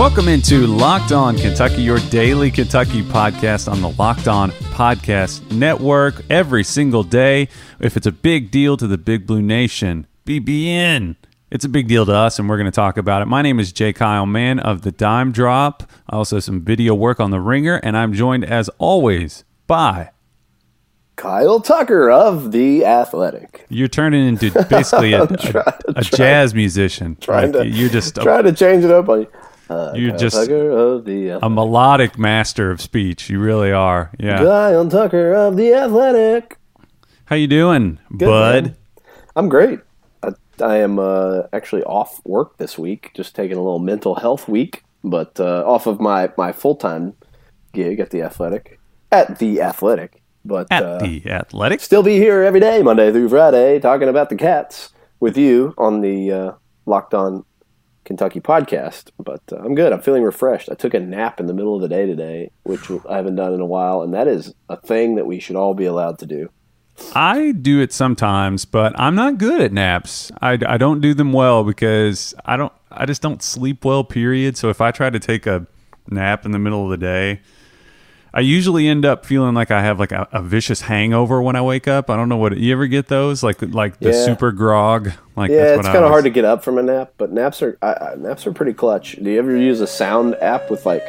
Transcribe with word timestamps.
Welcome 0.00 0.28
into 0.28 0.66
Locked 0.66 1.12
On 1.12 1.36
Kentucky, 1.36 1.82
your 1.82 1.98
daily 2.08 2.50
Kentucky 2.50 3.02
podcast 3.02 3.70
on 3.70 3.82
the 3.82 3.90
Locked 3.90 4.28
On 4.28 4.50
Podcast 4.50 5.52
Network 5.52 6.24
every 6.30 6.64
single 6.64 7.02
day. 7.02 7.48
If 7.80 7.98
it's 7.98 8.06
a 8.06 8.10
big 8.10 8.50
deal 8.50 8.78
to 8.78 8.86
the 8.86 8.96
Big 8.96 9.26
Blue 9.26 9.42
Nation, 9.42 10.06
BBN. 10.24 11.16
It's 11.50 11.66
a 11.66 11.68
big 11.68 11.86
deal 11.86 12.06
to 12.06 12.14
us, 12.14 12.38
and 12.38 12.48
we're 12.48 12.56
going 12.56 12.64
to 12.64 12.70
talk 12.70 12.96
about 12.96 13.20
it. 13.20 13.26
My 13.26 13.42
name 13.42 13.60
is 13.60 13.72
Jay 13.72 13.92
Kyle 13.92 14.24
Mann 14.24 14.58
of 14.58 14.80
the 14.80 14.90
Dime 14.90 15.32
Drop. 15.32 15.82
I 16.08 16.16
also 16.16 16.36
have 16.36 16.44
some 16.44 16.62
video 16.62 16.94
work 16.94 17.20
on 17.20 17.30
the 17.30 17.38
Ringer, 17.38 17.74
and 17.76 17.94
I'm 17.94 18.14
joined 18.14 18.46
as 18.46 18.70
always 18.78 19.44
by 19.66 20.12
Kyle 21.16 21.60
Tucker 21.60 22.10
of 22.10 22.52
The 22.52 22.86
Athletic. 22.86 23.66
You're 23.68 23.86
turning 23.86 24.26
into 24.26 24.50
basically 24.70 25.12
a, 25.12 25.24
a, 25.24 25.74
a 25.88 26.02
jazz 26.04 26.54
musician. 26.54 27.16
Trying 27.20 27.52
Like, 27.52 27.64
to, 27.64 27.68
you're 27.68 27.90
just 27.90 28.14
trying 28.14 28.44
to 28.44 28.54
change 28.54 28.82
it 28.82 28.90
up 28.90 29.06
on 29.10 29.20
you. 29.20 29.26
Uh, 29.70 29.92
You're 29.94 30.16
just 30.16 30.34
Tucker 30.34 30.70
of 30.70 31.04
The 31.04 31.38
a 31.40 31.48
melodic 31.48 32.18
master 32.18 32.72
of 32.72 32.80
speech. 32.80 33.30
You 33.30 33.38
really 33.38 33.70
are. 33.70 34.10
Yeah. 34.18 34.38
Kyle 34.38 34.88
Tucker 34.88 35.32
of 35.32 35.56
The 35.56 35.72
Athletic. 35.72 36.58
How 37.26 37.36
you 37.36 37.46
doing, 37.46 38.00
Good, 38.16 38.26
bud? 38.26 38.64
man. 38.64 38.76
I'm 39.36 39.48
great. 39.48 39.78
I, 40.24 40.30
I 40.60 40.78
am 40.78 40.98
uh, 40.98 41.42
actually 41.52 41.84
off 41.84 42.20
work 42.24 42.56
this 42.56 42.76
week, 42.76 43.12
just 43.14 43.36
taking 43.36 43.56
a 43.56 43.62
little 43.62 43.78
mental 43.78 44.16
health 44.16 44.48
week, 44.48 44.82
but 45.04 45.38
uh, 45.38 45.62
off 45.64 45.86
of 45.86 46.00
my, 46.00 46.32
my 46.36 46.50
full 46.50 46.74
time 46.74 47.14
gig 47.72 48.00
at 48.00 48.10
The 48.10 48.22
Athletic. 48.22 48.80
At 49.12 49.38
The 49.38 49.60
Athletic. 49.62 50.20
But 50.44 50.66
At 50.72 50.82
uh, 50.82 50.98
the 50.98 51.30
Athletic, 51.30 51.80
still 51.80 52.02
be 52.02 52.16
here 52.16 52.42
every 52.42 52.60
day, 52.60 52.82
Monday 52.82 53.12
through 53.12 53.28
Friday, 53.28 53.78
talking 53.78 54.08
about 54.08 54.30
the 54.30 54.36
cats 54.36 54.90
with 55.20 55.36
you 55.36 55.74
on 55.78 56.00
the 56.00 56.32
uh, 56.32 56.52
Locked 56.86 57.14
On 57.14 57.44
Kentucky 58.10 58.40
podcast. 58.40 59.12
But 59.20 59.40
uh, 59.52 59.58
I'm 59.58 59.76
good. 59.76 59.92
I'm 59.92 60.02
feeling 60.02 60.24
refreshed. 60.24 60.68
I 60.68 60.74
took 60.74 60.94
a 60.94 60.98
nap 60.98 61.38
in 61.38 61.46
the 61.46 61.54
middle 61.54 61.76
of 61.76 61.80
the 61.80 61.88
day 61.88 62.06
today, 62.06 62.50
which 62.64 62.90
I 63.08 63.14
haven't 63.14 63.36
done 63.36 63.54
in 63.54 63.60
a 63.60 63.66
while, 63.66 64.02
and 64.02 64.12
that 64.14 64.26
is 64.26 64.52
a 64.68 64.76
thing 64.76 65.14
that 65.14 65.26
we 65.26 65.38
should 65.38 65.54
all 65.54 65.74
be 65.74 65.84
allowed 65.84 66.18
to 66.18 66.26
do. 66.26 66.50
I 67.14 67.52
do 67.52 67.80
it 67.80 67.92
sometimes, 67.92 68.64
but 68.64 68.98
I'm 68.98 69.14
not 69.14 69.38
good 69.38 69.60
at 69.60 69.72
naps. 69.72 70.32
I, 70.42 70.58
I 70.66 70.76
don't 70.76 71.00
do 71.00 71.14
them 71.14 71.32
well 71.32 71.62
because 71.62 72.34
I 72.44 72.56
don't. 72.56 72.72
I 72.90 73.06
just 73.06 73.22
don't 73.22 73.44
sleep 73.44 73.84
well. 73.84 74.02
Period. 74.02 74.56
So 74.56 74.70
if 74.70 74.80
I 74.80 74.90
try 74.90 75.08
to 75.08 75.20
take 75.20 75.46
a 75.46 75.68
nap 76.08 76.44
in 76.44 76.50
the 76.50 76.58
middle 76.58 76.82
of 76.82 76.90
the 76.90 76.96
day, 76.96 77.40
I 78.32 78.40
usually 78.40 78.86
end 78.86 79.04
up 79.04 79.26
feeling 79.26 79.54
like 79.54 79.70
I 79.70 79.82
have 79.82 79.98
like 79.98 80.12
a, 80.12 80.28
a 80.32 80.40
vicious 80.40 80.82
hangover 80.82 81.42
when 81.42 81.56
I 81.56 81.62
wake 81.62 81.88
up. 81.88 82.08
I 82.10 82.16
don't 82.16 82.28
know 82.28 82.36
what 82.36 82.56
you 82.56 82.72
ever 82.72 82.86
get 82.86 83.08
those 83.08 83.42
like 83.42 83.60
like 83.62 83.98
the 83.98 84.10
Yeah. 84.10 84.24
super 84.24 84.52
grog. 84.52 85.10
Like 85.36 85.50
Yeah, 85.50 85.64
that's 85.64 85.78
it's 85.80 85.88
kind 85.88 86.04
of 86.04 86.10
hard 86.10 86.24
to 86.24 86.30
get 86.30 86.44
up 86.44 86.62
from 86.62 86.78
a 86.78 86.82
nap, 86.82 87.12
but 87.18 87.32
naps 87.32 87.60
are 87.62 87.76
I, 87.82 87.92
I, 87.94 88.14
naps 88.16 88.46
are 88.46 88.52
pretty 88.52 88.72
clutch. 88.72 89.16
Do 89.22 89.30
you 89.30 89.38
ever 89.38 89.56
use 89.56 89.80
a 89.80 89.86
sound 89.86 90.36
app 90.36 90.70
with 90.70 90.86
like 90.86 91.02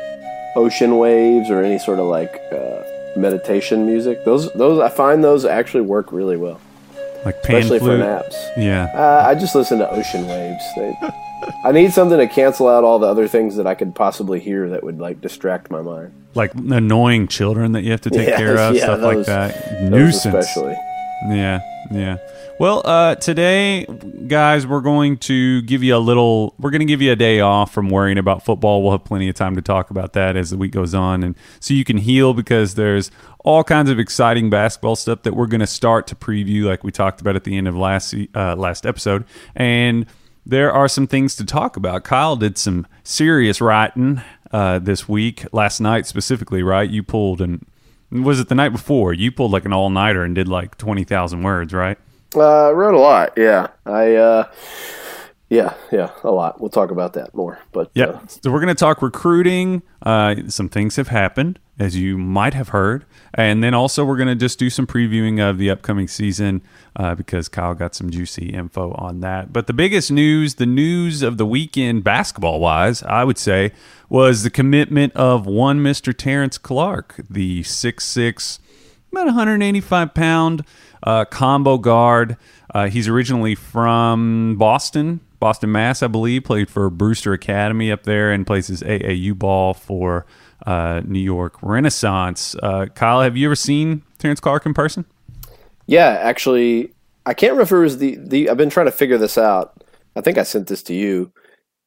ocean 0.56 0.98
waves 0.98 1.50
or 1.50 1.62
any 1.64 1.78
sort 1.80 2.00
of 2.00 2.06
like 2.08 2.34
uh, 2.52 2.82
meditation 3.16 3.86
music? 3.86 4.26
Those 4.26 4.52
those 4.54 4.80
I 4.80 4.90
find 4.90 5.24
those 5.24 5.46
actually 5.46 5.82
work 5.82 6.12
really 6.12 6.38
well, 6.38 6.60
like 7.26 7.42
pan 7.44 7.58
especially 7.58 7.80
for 7.80 7.98
naps. 7.98 8.36
Yeah. 8.58 8.90
Uh, 8.96 9.26
I 9.28 9.36
just 9.36 9.56
listen 9.56 9.80
to 9.80 9.90
ocean 9.90 10.28
waves. 10.28 10.64
They, 10.76 10.94
I 11.66 11.72
need 11.72 11.92
something 11.94 12.18
to 12.18 12.28
cancel 12.28 12.68
out 12.68 12.84
all 12.84 13.00
the 13.00 13.08
other 13.08 13.28
things 13.28 13.56
that 13.56 13.66
I 13.68 13.76
could 13.76 13.94
possibly 13.96 14.40
hear 14.40 14.70
that 14.70 14.84
would 14.84 15.00
like 15.00 15.22
distract 15.22 15.70
my 15.72 15.82
mind. 15.82 16.14
like 16.36 16.54
annoying 16.56 17.28
children 17.28 17.72
that 17.74 17.84
you 17.84 17.92
have 17.92 18.02
to 18.02 18.10
take 18.10 18.28
Yeah, 18.28 18.38
care 18.38 18.58
of, 18.58 18.76
yeah, 18.76 18.84
stuff 18.84 19.02
like 19.02 19.26
that. 19.26 19.82
Those 19.82 19.90
Nuisance. 19.90 20.26
especially. 20.26 20.76
Yeah, 21.30 21.60
yeah. 21.92 22.18
Well, 22.60 22.82
uh, 22.86 23.16
today, 23.16 23.86
guys, 24.28 24.66
we're 24.66 24.82
going 24.82 25.18
to 25.20 25.62
give 25.64 25.84
you 25.84 25.96
a 25.96 26.00
little. 26.00 26.56
We're 26.60 26.72
going 26.72 26.80
to 26.80 26.86
give 26.86 27.02
you 27.02 27.12
a 27.12 27.16
day 27.16 27.40
off 27.40 27.72
from 27.72 27.90
worrying 27.90 28.18
about 28.18 28.44
football. 28.44 28.82
We'll 28.82 28.94
have 28.94 29.04
plenty 29.04 29.30
of 29.30 29.36
time 29.36 29.56
to 29.56 29.62
talk 29.62 29.92
about 29.92 30.14
that 30.14 30.36
as 30.36 30.50
the 30.50 30.58
week 30.58 30.72
goes 30.72 30.94
on, 30.96 31.24
and 31.24 31.36
so 31.60 31.74
you 31.74 31.84
can 31.84 31.98
heal 31.98 32.34
because 32.34 32.76
there's 32.76 33.12
all 33.40 33.64
kinds 33.64 33.90
of 33.90 34.00
exciting 34.00 34.50
basketball 34.50 34.96
stuff 34.96 35.24
that 35.24 35.36
we're 35.36 35.48
going 35.48 35.62
to 35.62 35.68
start 35.68 36.08
to 36.08 36.16
preview, 36.16 36.64
like 36.64 36.84
we 36.84 36.92
talked 36.92 37.22
about 37.22 37.36
at 37.36 37.44
the 37.44 37.56
end 37.56 37.68
of 37.68 37.76
last 37.76 38.16
uh, 38.36 38.56
last 38.56 38.86
episode, 38.86 39.26
and 39.56 40.08
there 40.46 40.72
are 40.72 40.88
some 40.88 41.06
things 41.06 41.36
to 41.36 41.46
talk 41.46 41.78
about. 41.78 42.04
Kyle 42.04 42.36
did 42.36 42.58
some 42.58 42.88
serious 43.04 43.62
writing 43.62 44.22
uh, 44.52 44.80
this 44.80 45.08
week, 45.08 45.46
last 45.54 45.80
night 45.80 46.08
specifically. 46.08 46.64
Right, 46.64 46.90
you 46.90 47.04
pulled 47.04 47.42
and 47.42 47.66
was 48.12 48.40
it 48.40 48.50
the 48.50 48.56
night 48.56 48.70
before? 48.70 49.14
You 49.14 49.32
pulled 49.32 49.52
like 49.52 49.66
an 49.66 49.74
all 49.74 49.90
nighter 49.90 50.24
and 50.24 50.36
did 50.36 50.48
like 50.48 50.78
twenty 50.78 51.04
thousand 51.04 51.44
words, 51.44 51.74
right? 51.74 51.98
Uh, 52.36 52.68
I 52.68 52.72
wrote 52.72 52.94
a 52.94 53.00
lot. 53.00 53.34
Yeah, 53.38 53.68
I. 53.86 54.16
Uh, 54.16 54.52
yeah, 55.52 55.74
yeah, 55.92 56.12
a 56.24 56.32
lot. 56.32 56.62
We'll 56.62 56.70
talk 56.70 56.92
about 56.92 57.12
that 57.14 57.36
more. 57.36 57.60
But 57.74 57.92
Yeah. 57.94 58.06
uh, 58.06 58.20
so 58.26 58.50
we're 58.52 58.62
going 58.62 58.74
to 58.74 58.80
talk 58.80 59.02
recruiting. 59.02 59.84
Uh, 60.02 60.36
some 60.48 60.70
things 60.70 60.96
have 60.96 61.10
happened, 61.10 61.60
as 61.78 61.98
you 61.98 62.18
might 62.18 62.54
have 62.54 62.70
heard, 62.70 63.04
and 63.34 63.62
then 63.62 63.74
also 63.74 64.06
we're 64.06 64.16
going 64.16 64.30
to 64.30 64.36
just 64.36 64.58
do 64.58 64.70
some 64.70 64.88
previewing 64.88 65.42
of 65.42 65.58
the 65.58 65.70
upcoming 65.70 66.08
season 66.08 66.62
uh, 66.96 67.16
because 67.16 67.50
Kyle 67.50 67.74
got 67.76 67.94
some 67.94 68.10
juicy 68.10 68.48
info 68.48 68.94
on 68.94 69.20
that. 69.20 69.52
But 69.52 69.68
the 69.68 69.74
biggest 69.74 70.10
news, 70.10 70.56
the 70.56 70.66
news 70.66 71.22
of 71.22 71.36
the 71.38 71.46
weekend, 71.46 72.06
basketball 72.06 72.62
wise, 72.62 73.04
I 73.04 73.26
would 73.26 73.38
say, 73.38 73.74
was 74.08 74.44
the 74.44 74.50
commitment 74.50 75.14
of 75.18 75.46
one 75.46 75.84
Mister 75.84 76.14
Terrence 76.14 76.58
Clarke, 76.58 77.20
the 77.30 77.62
six 77.64 78.06
six 78.06 78.60
about 79.12 79.26
185 79.26 80.14
pound 80.14 80.64
uh, 81.04 81.26
combo 81.26 81.78
guard. 81.78 82.38
Uh, 82.74 82.88
he's 82.88 83.10
originally 83.10 83.54
from 83.56 84.56
Boston, 84.58 85.20
Boston, 85.42 85.74
Mass, 85.74 86.02
I 86.02 86.08
believe. 86.08 86.46
Played 86.46 86.70
for 86.70 86.90
Brewster 86.90 87.34
Academy 87.34 87.92
up 87.92 88.04
there 88.04 88.32
and 88.32 88.48
plays 88.48 88.68
his 88.68 88.82
AAU 88.82 89.38
ball 89.38 89.74
for 89.74 90.26
uh, 90.66 91.02
New 91.04 91.20
York 91.20 91.58
Renaissance. 91.62 92.56
Uh, 92.64 92.86
Kyle, 92.96 93.22
have 93.22 93.36
you 93.36 93.48
ever 93.50 93.56
seen 93.58 94.04
Terrence 94.20 94.40
Clarke 94.40 94.66
in 94.66 94.74
person? 94.74 95.06
yeah, 95.88 96.20
actually, 96.22 96.94
I 97.26 97.34
can't 97.34 97.52
remember 97.52 97.64
if 97.64 97.72
it 97.82 97.84
was 97.84 97.98
the 97.98 98.18
the. 98.22 98.50
I've 98.50 98.58
been 98.58 98.70
trying 98.70 98.86
to 98.86 98.92
figure 98.94 99.18
this 99.18 99.38
out. 99.38 99.84
I 100.16 100.22
think 100.22 100.38
I 100.38 100.44
sent 100.44 100.68
this 100.68 100.84
to 100.84 100.94
you. 100.94 101.34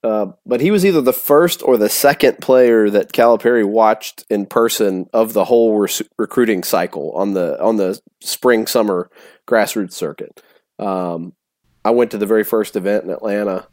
Uh, 0.02 0.32
but 0.44 0.60
he 0.60 0.70
was 0.70 0.84
either 0.84 1.00
the 1.00 1.14
first 1.14 1.62
or 1.62 1.78
the 1.78 1.88
second 1.88 2.38
player 2.42 2.90
that 2.90 3.12
Calipari 3.12 3.64
watched 3.64 4.22
in 4.28 4.44
person 4.44 5.08
of 5.14 5.32
the 5.32 5.46
whole 5.46 5.78
res- 5.78 6.02
recruiting 6.18 6.62
cycle 6.62 7.12
on 7.12 7.32
the 7.32 7.58
on 7.62 7.76
the 7.76 7.98
spring 8.20 8.66
summer 8.66 9.10
grassroots 9.48 9.92
circuit. 9.92 10.42
Um, 10.78 11.32
I 11.84 11.90
went 11.90 12.10
to 12.12 12.18
the 12.18 12.26
very 12.26 12.44
first 12.44 12.76
event 12.76 13.04
in 13.04 13.10
Atlanta 13.10 13.66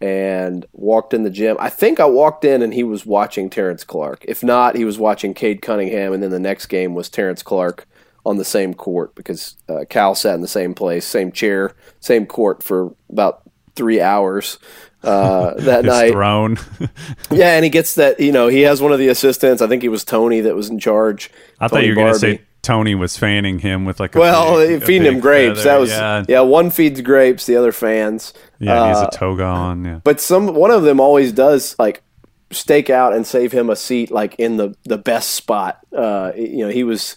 and 0.00 0.66
walked 0.72 1.14
in 1.14 1.22
the 1.22 1.30
gym. 1.30 1.56
I 1.58 1.70
think 1.70 1.98
I 1.98 2.04
walked 2.04 2.44
in 2.44 2.62
and 2.62 2.74
he 2.74 2.82
was 2.82 3.06
watching 3.06 3.48
Terrence 3.48 3.84
Clarke. 3.84 4.24
If 4.28 4.42
not, 4.42 4.76
he 4.76 4.84
was 4.84 4.98
watching 4.98 5.32
Cade 5.34 5.62
Cunningham, 5.62 6.12
and 6.12 6.22
then 6.22 6.30
the 6.30 6.38
next 6.38 6.66
game 6.66 6.94
was 6.94 7.08
Terrence 7.08 7.42
Clarke 7.42 7.86
on 8.26 8.36
the 8.36 8.44
same 8.44 8.74
court 8.74 9.14
because 9.14 9.56
uh, 9.68 9.84
Cal 9.88 10.14
sat 10.14 10.34
in 10.34 10.40
the 10.40 10.48
same 10.48 10.74
place, 10.74 11.06
same 11.06 11.32
chair, 11.32 11.74
same 12.00 12.26
court 12.26 12.62
for 12.62 12.94
about 13.10 13.42
three 13.76 14.00
hours 14.00 14.58
uh, 15.02 15.54
that 15.58 15.84
night. 15.84 16.12
throne. 16.12 16.58
Yeah, 17.30 17.54
and 17.54 17.64
he 17.64 17.70
gets 17.70 17.94
that. 17.96 18.20
You 18.20 18.32
know, 18.32 18.48
he 18.48 18.60
has 18.60 18.80
one 18.80 18.92
of 18.92 18.98
the 18.98 19.08
assistants. 19.08 19.60
I 19.62 19.66
think 19.66 19.82
he 19.82 19.88
was 19.88 20.04
Tony 20.04 20.40
that 20.40 20.54
was 20.54 20.68
in 20.68 20.78
charge. 20.78 21.30
I 21.58 21.68
thought 21.68 21.82
you 21.84 21.90
were 21.90 21.96
going 21.96 22.12
to 22.12 22.18
say 22.18 22.42
Tony 22.64 22.94
was 22.96 23.16
fanning 23.16 23.60
him 23.60 23.84
with 23.84 24.00
like 24.00 24.16
a 24.16 24.18
Well, 24.18 24.56
big, 24.56 24.82
feeding 24.82 25.12
him 25.12 25.20
grapes. 25.20 25.58
feather. 25.58 25.70
That 25.70 25.80
was 25.80 25.90
yeah, 25.90 26.24
yeah. 26.28 26.40
One 26.40 26.70
feeds 26.70 27.00
grapes, 27.00 27.46
the 27.46 27.54
other 27.56 27.70
fans. 27.72 28.32
yeah. 28.58 28.82
he 28.82 28.88
has 28.88 28.98
Uh, 28.98 29.08
a 29.12 29.16
toga 29.16 29.44
on. 29.44 29.84
Yeah. 29.84 30.00
but 30.02 30.20
some 30.20 30.54
one 30.54 30.70
of 30.72 30.82
them 30.82 30.98
always 30.98 31.30
does 31.32 31.76
like 31.78 32.02
stake 32.50 32.90
out 32.90 33.12
and 33.14 33.26
save 33.26 33.52
him 33.52 33.68
a 33.70 33.76
seat 33.76 34.10
like 34.10 34.34
in 34.38 34.56
the 34.56 34.74
the 34.84 34.98
best 34.98 35.30
spot. 35.30 35.78
Uh, 35.96 36.32
you 36.36 36.58
know, 36.66 36.68
he 36.70 36.82
was 36.84 37.16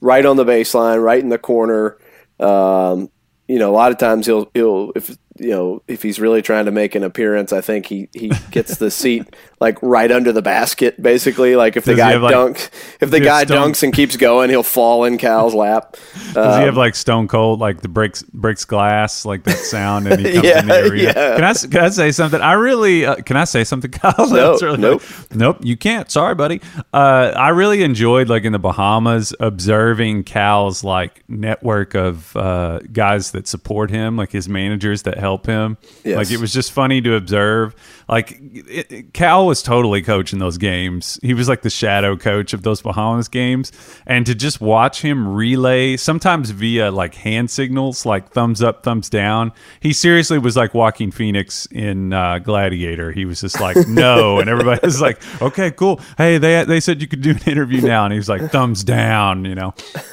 right 0.00 0.24
on 0.24 0.36
the 0.36 0.44
baseline, 0.44 1.02
right 1.02 1.20
in 1.22 1.28
the 1.30 1.38
corner. 1.38 1.98
Um, 2.40 3.10
you 3.48 3.58
know, 3.58 3.70
a 3.70 3.76
lot 3.76 3.92
of 3.92 3.98
times 3.98 4.26
he'll 4.26 4.50
he'll 4.54 4.92
if 4.96 5.16
you 5.38 5.50
know 5.50 5.82
if 5.88 6.02
he's 6.02 6.18
really 6.20 6.42
trying 6.42 6.64
to 6.66 6.70
make 6.70 6.94
an 6.94 7.02
appearance, 7.04 7.52
I 7.52 7.60
think 7.60 7.86
he 7.86 8.08
he 8.12 8.30
gets 8.50 8.76
the 8.78 8.90
seat 9.02 9.34
like 9.62 9.78
right 9.82 10.10
under 10.12 10.32
the 10.32 10.42
basket, 10.42 11.00
basically. 11.02 11.56
Like 11.56 11.76
if 11.76 11.84
the 11.84 11.92
Does 11.92 11.98
guy 11.98 12.10
have, 12.12 12.22
like- 12.22 12.34
dunks, 12.34 12.68
if 13.00 13.10
the 13.10 13.20
guy 13.20 13.44
stone- 13.44 13.72
dunks 13.72 13.82
and 13.82 13.92
keeps 13.92 14.16
going, 14.16 14.50
he'll 14.50 14.62
fall 14.62 15.04
in 15.04 15.18
Cal's 15.18 15.54
lap. 15.54 15.96
Does 16.34 16.36
Um, 16.54 16.60
he 16.60 16.66
have 16.66 16.76
like 16.76 16.94
Stone 16.94 17.28
Cold, 17.28 17.60
like 17.60 17.80
the 17.80 17.88
breaks 17.88 18.22
breaks 18.22 18.64
glass, 18.64 19.24
like 19.24 19.44
that 19.44 19.56
sound, 19.58 20.06
and 20.08 20.24
he 20.24 20.32
comes 20.34 20.44
Yeah, 20.44 20.60
in 20.60 20.66
the 20.68 20.82
arena? 20.90 21.02
yeah. 21.16 21.34
Can 21.36 21.44
I 21.44 21.52
can 21.54 21.80
I 21.84 21.88
say 21.88 22.12
something? 22.12 22.40
I 22.40 22.52
really 22.52 23.04
uh, 23.06 23.16
can 23.16 23.36
I 23.36 23.44
say 23.44 23.64
something, 23.64 23.90
Kyle? 24.00 24.28
No, 24.30 24.56
really 24.62 24.78
nope. 24.78 25.02
nope. 25.34 25.58
You 25.60 25.76
can't. 25.76 26.10
Sorry, 26.10 26.34
buddy. 26.34 26.60
Uh, 26.92 27.32
I 27.36 27.48
really 27.48 27.82
enjoyed 27.82 28.28
like 28.28 28.44
in 28.44 28.52
the 28.52 28.58
Bahamas 28.60 29.34
observing 29.40 30.24
Cal's 30.24 30.84
like 30.84 31.24
network 31.28 31.94
of 31.94 32.36
uh, 32.36 32.78
guys 32.92 33.30
that 33.32 33.48
support 33.48 33.90
him, 33.90 34.16
like 34.16 34.30
his 34.32 34.48
managers 34.48 35.02
that 35.02 35.18
help 35.18 35.32
help 35.32 35.46
him. 35.46 35.78
Yes. 36.04 36.16
Like 36.18 36.30
it 36.30 36.38
was 36.40 36.52
just 36.52 36.72
funny 36.72 37.00
to 37.00 37.14
observe. 37.14 37.74
Like 38.12 38.38
it, 38.52 38.92
it- 38.92 39.14
Cal 39.14 39.46
was 39.46 39.62
totally 39.62 40.02
coaching 40.02 40.38
those 40.38 40.58
games. 40.58 41.18
He 41.22 41.32
was 41.32 41.48
like 41.48 41.62
the 41.62 41.70
shadow 41.70 42.14
coach 42.14 42.52
of 42.52 42.62
those 42.62 42.82
Bahamas 42.82 43.26
games, 43.28 43.72
and 44.06 44.26
to 44.26 44.34
just 44.34 44.60
watch 44.60 45.00
him 45.00 45.26
relay 45.26 45.96
sometimes 45.96 46.50
via 46.50 46.90
like 46.90 47.14
hand 47.14 47.50
signals, 47.50 48.04
like 48.04 48.30
thumbs 48.30 48.62
up, 48.62 48.82
thumbs 48.82 49.08
down. 49.08 49.50
He 49.80 49.94
seriously 49.94 50.38
was 50.38 50.58
like 50.58 50.74
Joaquin 50.74 51.10
Phoenix 51.10 51.64
in 51.70 52.12
uh, 52.12 52.38
Gladiator. 52.40 53.12
He 53.12 53.24
was 53.24 53.40
just 53.40 53.58
like 53.60 53.76
no, 53.88 54.38
and 54.40 54.48
everybody 54.50 54.80
was 54.84 55.00
like, 55.00 55.22
okay, 55.40 55.70
cool. 55.70 55.98
Hey, 56.18 56.36
they 56.36 56.64
they 56.64 56.80
said 56.80 57.00
you 57.00 57.08
could 57.08 57.22
do 57.22 57.30
an 57.30 57.40
interview 57.46 57.80
now, 57.80 58.04
and 58.04 58.12
he 58.12 58.18
was 58.18 58.28
like 58.28 58.50
thumbs 58.50 58.84
down. 58.84 59.46
You 59.46 59.54
know. 59.54 59.74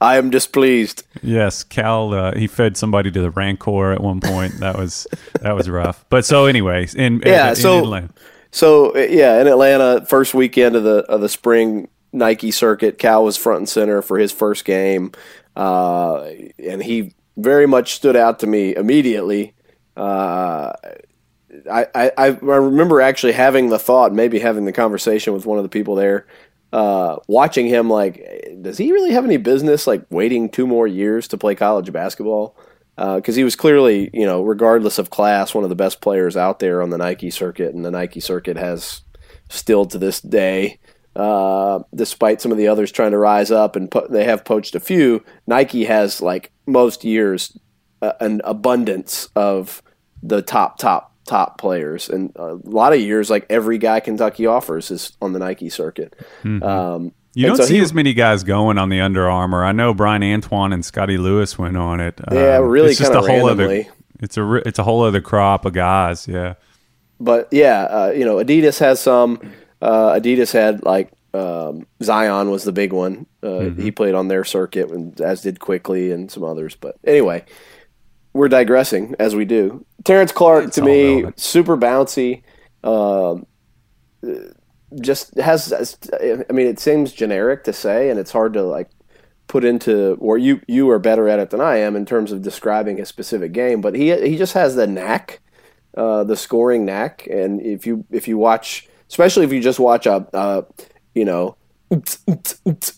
I 0.00 0.16
am 0.16 0.30
displeased. 0.30 1.02
Yes, 1.22 1.62
Cal. 1.62 2.14
Uh, 2.14 2.34
he 2.36 2.46
fed 2.46 2.76
somebody 2.78 3.10
to 3.10 3.20
the 3.20 3.30
Rancor 3.30 3.92
at 3.92 4.00
one 4.00 4.20
point. 4.20 4.58
That 4.60 4.78
was 4.78 5.06
that 5.40 5.52
was 5.52 5.68
rough. 5.68 6.04
But 6.08 6.24
so, 6.24 6.46
anyways, 6.46 6.94
in 7.02 7.22
Yeah, 7.24 7.50
in, 7.50 7.56
so- 7.56 7.78
Atlanta. 7.80 8.10
So 8.54 8.94
uh, 8.94 8.98
yeah, 9.08 9.40
in 9.40 9.46
Atlanta, 9.46 10.04
first 10.06 10.34
weekend 10.34 10.76
of 10.76 10.84
the 10.84 10.98
of 11.08 11.20
the 11.22 11.28
spring 11.28 11.88
Nike 12.12 12.50
circuit, 12.50 12.98
Cal 12.98 13.24
was 13.24 13.36
front 13.38 13.58
and 13.60 13.68
center 13.68 14.02
for 14.02 14.18
his 14.18 14.30
first 14.30 14.64
game, 14.66 15.12
uh, 15.56 16.24
and 16.58 16.82
he 16.82 17.14
very 17.38 17.66
much 17.66 17.94
stood 17.94 18.14
out 18.14 18.40
to 18.40 18.46
me 18.46 18.74
immediately. 18.76 19.54
Uh, 19.96 20.72
I, 21.70 21.86
I 21.94 22.10
I 22.18 22.26
remember 22.26 23.00
actually 23.00 23.32
having 23.32 23.70
the 23.70 23.78
thought, 23.78 24.12
maybe 24.12 24.38
having 24.38 24.64
the 24.66 24.72
conversation 24.72 25.32
with 25.32 25.46
one 25.46 25.58
of 25.58 25.64
the 25.64 25.68
people 25.70 25.94
there, 25.94 26.26
uh, 26.74 27.16
watching 27.28 27.66
him 27.66 27.88
like, 27.88 28.22
does 28.60 28.76
he 28.78 28.92
really 28.92 29.12
have 29.12 29.24
any 29.24 29.36
business 29.38 29.86
like 29.86 30.04
waiting 30.10 30.48
two 30.50 30.66
more 30.66 30.86
years 30.86 31.28
to 31.28 31.38
play 31.38 31.54
college 31.54 31.90
basketball? 31.92 32.54
Because 32.96 33.36
he 33.36 33.44
was 33.44 33.56
clearly, 33.56 34.10
you 34.12 34.26
know, 34.26 34.42
regardless 34.42 34.98
of 34.98 35.10
class, 35.10 35.54
one 35.54 35.64
of 35.64 35.70
the 35.70 35.76
best 35.76 36.00
players 36.00 36.36
out 36.36 36.58
there 36.58 36.82
on 36.82 36.90
the 36.90 36.98
Nike 36.98 37.30
circuit, 37.30 37.74
and 37.74 37.84
the 37.84 37.90
Nike 37.90 38.20
circuit 38.20 38.56
has 38.56 39.02
still 39.48 39.86
to 39.86 39.98
this 39.98 40.20
day, 40.20 40.78
uh, 41.16 41.80
despite 41.94 42.40
some 42.40 42.52
of 42.52 42.58
the 42.58 42.68
others 42.68 42.92
trying 42.92 43.10
to 43.12 43.18
rise 43.18 43.50
up 43.50 43.76
and 43.76 43.90
po- 43.90 44.06
they 44.08 44.24
have 44.24 44.44
poached 44.44 44.74
a 44.74 44.80
few. 44.80 45.24
Nike 45.46 45.84
has 45.84 46.20
like 46.22 46.52
most 46.66 47.04
years 47.04 47.56
uh, 48.02 48.12
an 48.20 48.40
abundance 48.44 49.28
of 49.36 49.82
the 50.22 50.42
top, 50.42 50.78
top, 50.78 51.14
top 51.26 51.58
players, 51.58 52.08
and 52.08 52.32
a 52.36 52.58
lot 52.64 52.92
of 52.92 53.00
years 53.00 53.30
like 53.30 53.46
every 53.48 53.78
guy 53.78 54.00
Kentucky 54.00 54.46
offers 54.46 54.90
is 54.90 55.16
on 55.20 55.32
the 55.32 55.38
Nike 55.38 55.68
circuit. 55.70 56.14
Um, 56.62 57.12
You 57.34 57.46
and 57.46 57.56
don't 57.56 57.64
so 57.64 57.68
see 57.68 57.76
he- 57.76 57.82
as 57.82 57.94
many 57.94 58.12
guys 58.14 58.44
going 58.44 58.76
on 58.78 58.88
the 58.90 59.00
Under 59.00 59.28
Armour. 59.30 59.64
I 59.64 59.72
know 59.72 59.94
Bryan 59.94 60.22
Antoine 60.22 60.72
and 60.72 60.84
Scotty 60.84 61.16
Lewis 61.18 61.58
went 61.58 61.76
on 61.76 62.00
it. 62.00 62.20
Yeah, 62.30 62.58
Um, 62.58 62.66
really 62.66 62.90
it's 62.90 62.98
just 62.98 63.12
a 63.12 63.20
whole 63.20 63.46
randomly. 63.48 63.82
other. 63.84 63.90
It's 64.20 64.36
a 64.36 64.54
it's 64.68 64.78
a 64.78 64.82
whole 64.84 65.02
other 65.02 65.20
crop 65.20 65.64
of 65.64 65.72
guys. 65.72 66.28
Yeah, 66.28 66.54
but 67.18 67.48
yeah, 67.50 67.82
uh, 67.84 68.12
you 68.14 68.24
know, 68.24 68.36
Adidas 68.36 68.78
has 68.80 69.00
some. 69.00 69.40
Uh, 69.80 70.12
Adidas 70.20 70.52
had 70.52 70.84
like 70.84 71.10
um, 71.34 71.86
Zion 72.02 72.50
was 72.50 72.62
the 72.64 72.72
big 72.72 72.92
one. 72.92 73.26
Uh, 73.42 73.70
He 73.70 73.90
played 73.90 74.14
on 74.14 74.28
their 74.28 74.44
circuit, 74.44 74.90
and 74.90 75.18
as 75.20 75.42
did 75.42 75.58
Quickley 75.58 76.12
and 76.12 76.30
some 76.30 76.44
others. 76.44 76.76
But 76.76 76.96
anyway, 77.04 77.44
we're 78.34 78.48
digressing 78.48 79.14
as 79.18 79.34
we 79.34 79.44
do. 79.44 79.84
Terrence 80.04 80.30
Clarke 80.32 80.70
to 80.72 80.82
me, 80.82 81.14
relevant. 81.14 81.40
super 81.40 81.76
bouncy. 81.76 82.42
Um, 82.84 83.46
just 85.00 85.36
has. 85.36 85.96
I 86.12 86.52
mean, 86.52 86.66
it 86.66 86.78
seems 86.78 87.12
generic 87.12 87.64
to 87.64 87.72
say, 87.72 88.10
and 88.10 88.18
it's 88.18 88.32
hard 88.32 88.52
to 88.54 88.62
like 88.62 88.90
put 89.52 89.64
into 89.64 90.16
or 90.18 90.38
you 90.38 90.62
you 90.66 90.88
are 90.88 90.98
better 90.98 91.28
at 91.28 91.38
it 91.38 91.50
than 91.50 91.60
I 91.60 91.76
am 91.76 91.94
in 91.94 92.06
terms 92.06 92.32
of 92.32 92.40
describing 92.40 92.98
a 93.00 93.04
specific 93.04 93.52
game. 93.52 93.80
But 93.80 93.94
he 93.94 94.14
he 94.28 94.36
just 94.36 94.54
has 94.54 94.74
the 94.74 94.86
knack, 94.86 95.40
uh, 95.96 96.24
the 96.24 96.36
scoring 96.36 96.84
knack. 96.86 97.26
And 97.30 97.60
if 97.60 97.86
you 97.86 98.04
if 98.10 98.26
you 98.26 98.38
watch, 98.38 98.88
especially 99.08 99.44
if 99.44 99.52
you 99.52 99.60
just 99.60 99.78
watch 99.78 100.06
a, 100.06 100.26
uh, 100.32 100.62
you 101.14 101.24
know. 101.24 101.56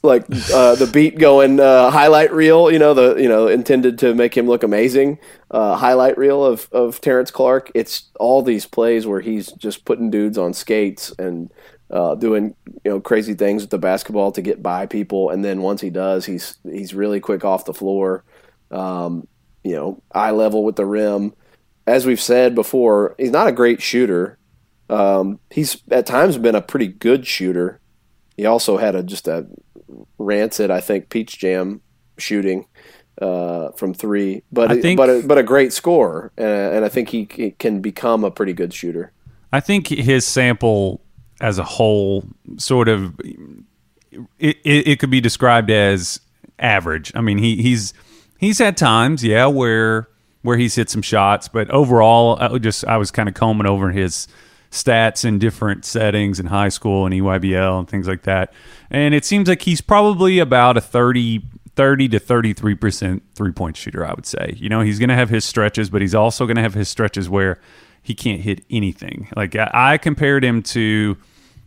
like 0.04 0.22
uh, 0.52 0.76
the 0.76 0.88
beat 0.92 1.18
going 1.18 1.58
uh, 1.58 1.90
highlight 1.90 2.32
reel, 2.32 2.70
you 2.70 2.78
know 2.78 2.94
the 2.94 3.16
you 3.16 3.28
know 3.28 3.48
intended 3.48 3.98
to 3.98 4.14
make 4.14 4.36
him 4.36 4.46
look 4.46 4.62
amazing. 4.62 5.18
Uh, 5.50 5.74
highlight 5.74 6.16
reel 6.16 6.44
of 6.44 6.68
of 6.70 7.00
Terrence 7.00 7.32
Clarke. 7.32 7.72
It's 7.74 8.10
all 8.20 8.40
these 8.40 8.66
plays 8.66 9.04
where 9.04 9.20
he's 9.20 9.50
just 9.50 9.84
putting 9.84 10.10
dudes 10.10 10.38
on 10.38 10.54
skates 10.54 11.12
and 11.18 11.50
uh, 11.94 12.14
doing 12.16 12.54
you 12.84 12.90
know 12.90 13.00
crazy 13.00 13.32
things 13.34 13.62
with 13.62 13.70
the 13.70 13.78
basketball 13.78 14.32
to 14.32 14.42
get 14.42 14.62
by 14.62 14.84
people, 14.84 15.30
and 15.30 15.42
then 15.44 15.62
once 15.62 15.80
he 15.80 15.88
does, 15.88 16.26
he's 16.26 16.58
he's 16.64 16.92
really 16.92 17.20
quick 17.20 17.44
off 17.44 17.64
the 17.64 17.72
floor. 17.72 18.24
Um, 18.70 19.26
you 19.62 19.74
know, 19.76 20.02
eye 20.12 20.32
level 20.32 20.64
with 20.64 20.76
the 20.76 20.84
rim. 20.84 21.32
As 21.86 22.04
we've 22.04 22.20
said 22.20 22.54
before, 22.54 23.14
he's 23.18 23.30
not 23.30 23.46
a 23.46 23.52
great 23.52 23.80
shooter. 23.80 24.36
Um, 24.90 25.38
he's 25.50 25.82
at 25.90 26.04
times 26.04 26.36
been 26.36 26.54
a 26.54 26.60
pretty 26.60 26.88
good 26.88 27.26
shooter. 27.26 27.80
He 28.36 28.44
also 28.44 28.76
had 28.76 28.94
a 28.94 29.02
just 29.02 29.28
a 29.28 29.46
rancid, 30.18 30.70
I 30.70 30.80
think, 30.80 31.08
peach 31.08 31.38
jam 31.38 31.80
shooting 32.18 32.66
uh, 33.22 33.70
from 33.72 33.94
three, 33.94 34.42
but 34.50 34.70
I 34.72 34.80
think- 34.80 34.96
but 34.98 35.08
a, 35.08 35.22
but 35.24 35.38
a 35.38 35.42
great 35.42 35.72
scorer, 35.72 36.32
and, 36.36 36.76
and 36.76 36.84
I 36.84 36.88
think 36.88 37.10
he, 37.10 37.28
he 37.30 37.52
can 37.52 37.80
become 37.80 38.24
a 38.24 38.30
pretty 38.30 38.52
good 38.52 38.74
shooter. 38.74 39.12
I 39.52 39.60
think 39.60 39.86
his 39.86 40.26
sample 40.26 41.00
as 41.44 41.58
a 41.58 41.64
whole 41.64 42.24
sort 42.56 42.88
of 42.88 43.20
it, 43.20 44.56
it, 44.64 44.88
it 44.88 44.98
could 44.98 45.10
be 45.10 45.20
described 45.20 45.70
as 45.70 46.18
average. 46.58 47.12
I 47.14 47.20
mean, 47.20 47.36
he 47.36 47.60
he's 47.60 47.92
he's 48.38 48.58
had 48.58 48.78
times, 48.78 49.22
yeah, 49.22 49.46
where 49.46 50.08
where 50.40 50.56
he's 50.56 50.74
hit 50.74 50.88
some 50.88 51.02
shots, 51.02 51.48
but 51.48 51.70
overall, 51.70 52.38
I 52.40 52.56
just 52.56 52.86
I 52.86 52.96
was 52.96 53.10
kind 53.10 53.28
of 53.28 53.34
combing 53.34 53.66
over 53.66 53.90
his 53.90 54.26
stats 54.70 55.24
in 55.24 55.38
different 55.38 55.84
settings 55.84 56.40
in 56.40 56.46
high 56.46 56.70
school 56.70 57.04
and 57.04 57.14
EYBL 57.14 57.78
and 57.78 57.88
things 57.88 58.08
like 58.08 58.22
that, 58.22 58.54
and 58.90 59.14
it 59.14 59.26
seems 59.26 59.46
like 59.46 59.60
he's 59.62 59.82
probably 59.82 60.38
about 60.38 60.78
a 60.78 60.80
30 60.80 61.42
30 61.76 62.08
to 62.08 62.20
33% 62.20 63.20
three-point 63.34 63.76
shooter, 63.76 64.06
I 64.06 64.14
would 64.14 64.26
say. 64.26 64.54
You 64.56 64.68
know, 64.68 64.80
he's 64.80 65.00
going 65.00 65.08
to 65.08 65.16
have 65.16 65.28
his 65.28 65.44
stretches, 65.44 65.90
but 65.90 66.02
he's 66.02 66.14
also 66.14 66.46
going 66.46 66.54
to 66.54 66.62
have 66.62 66.74
his 66.74 66.88
stretches 66.88 67.28
where 67.28 67.58
he 68.00 68.14
can't 68.14 68.40
hit 68.40 68.64
anything. 68.70 69.26
Like 69.34 69.56
I, 69.56 69.70
I 69.74 69.98
compared 69.98 70.44
him 70.44 70.62
to 70.62 71.16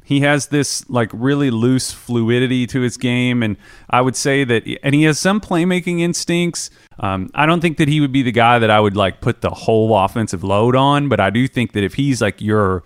he 0.07 0.21
has 0.21 0.47
this 0.47 0.89
like 0.89 1.09
really 1.11 1.51
loose 1.51 1.91
fluidity 1.91 2.65
to 2.65 2.79
his 2.79 2.95
game 2.95 3.43
and 3.43 3.57
i 3.89 3.99
would 3.99 4.15
say 4.15 4.45
that 4.45 4.63
and 4.81 4.95
he 4.95 5.03
has 5.03 5.19
some 5.19 5.41
playmaking 5.41 5.99
instincts. 5.99 6.69
Um, 6.99 7.29
i 7.35 7.45
don't 7.45 7.59
think 7.59 7.77
that 7.77 7.89
he 7.89 7.99
would 7.99 8.13
be 8.13 8.23
the 8.23 8.31
guy 8.31 8.57
that 8.57 8.69
i 8.69 8.79
would 8.79 8.95
like 8.95 9.19
put 9.19 9.41
the 9.41 9.49
whole 9.49 9.97
offensive 9.97 10.43
load 10.43 10.75
on 10.75 11.09
but 11.09 11.19
i 11.19 11.29
do 11.29 11.47
think 11.47 11.73
that 11.73 11.83
if 11.83 11.95
he's 11.95 12.21
like 12.21 12.41
your 12.41 12.83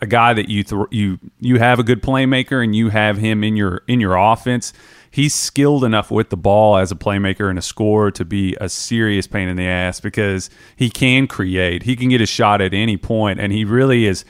a 0.00 0.06
guy 0.06 0.32
that 0.32 0.48
you 0.48 0.62
th- 0.62 0.86
you 0.90 1.18
you 1.40 1.58
have 1.58 1.78
a 1.78 1.82
good 1.82 2.02
playmaker 2.02 2.62
and 2.62 2.74
you 2.76 2.88
have 2.90 3.18
him 3.18 3.42
in 3.42 3.56
your 3.56 3.82
in 3.88 4.00
your 4.00 4.16
offense 4.16 4.72
he's 5.12 5.34
skilled 5.34 5.84
enough 5.84 6.10
with 6.10 6.30
the 6.30 6.36
ball 6.36 6.76
as 6.76 6.90
a 6.90 6.96
playmaker 6.96 7.48
and 7.48 7.58
a 7.58 7.62
scorer 7.62 8.10
to 8.10 8.24
be 8.24 8.56
a 8.60 8.68
serious 8.68 9.28
pain 9.28 9.46
in 9.46 9.56
the 9.56 9.66
ass 9.66 10.00
because 10.00 10.50
he 10.74 10.90
can 10.90 11.28
create. 11.28 11.84
He 11.84 11.94
can 11.94 12.08
get 12.08 12.20
a 12.20 12.26
shot 12.26 12.60
at 12.60 12.74
any 12.74 12.96
point 12.96 13.38
and 13.38 13.52
he 13.52 13.64
really 13.64 14.06
is 14.06 14.24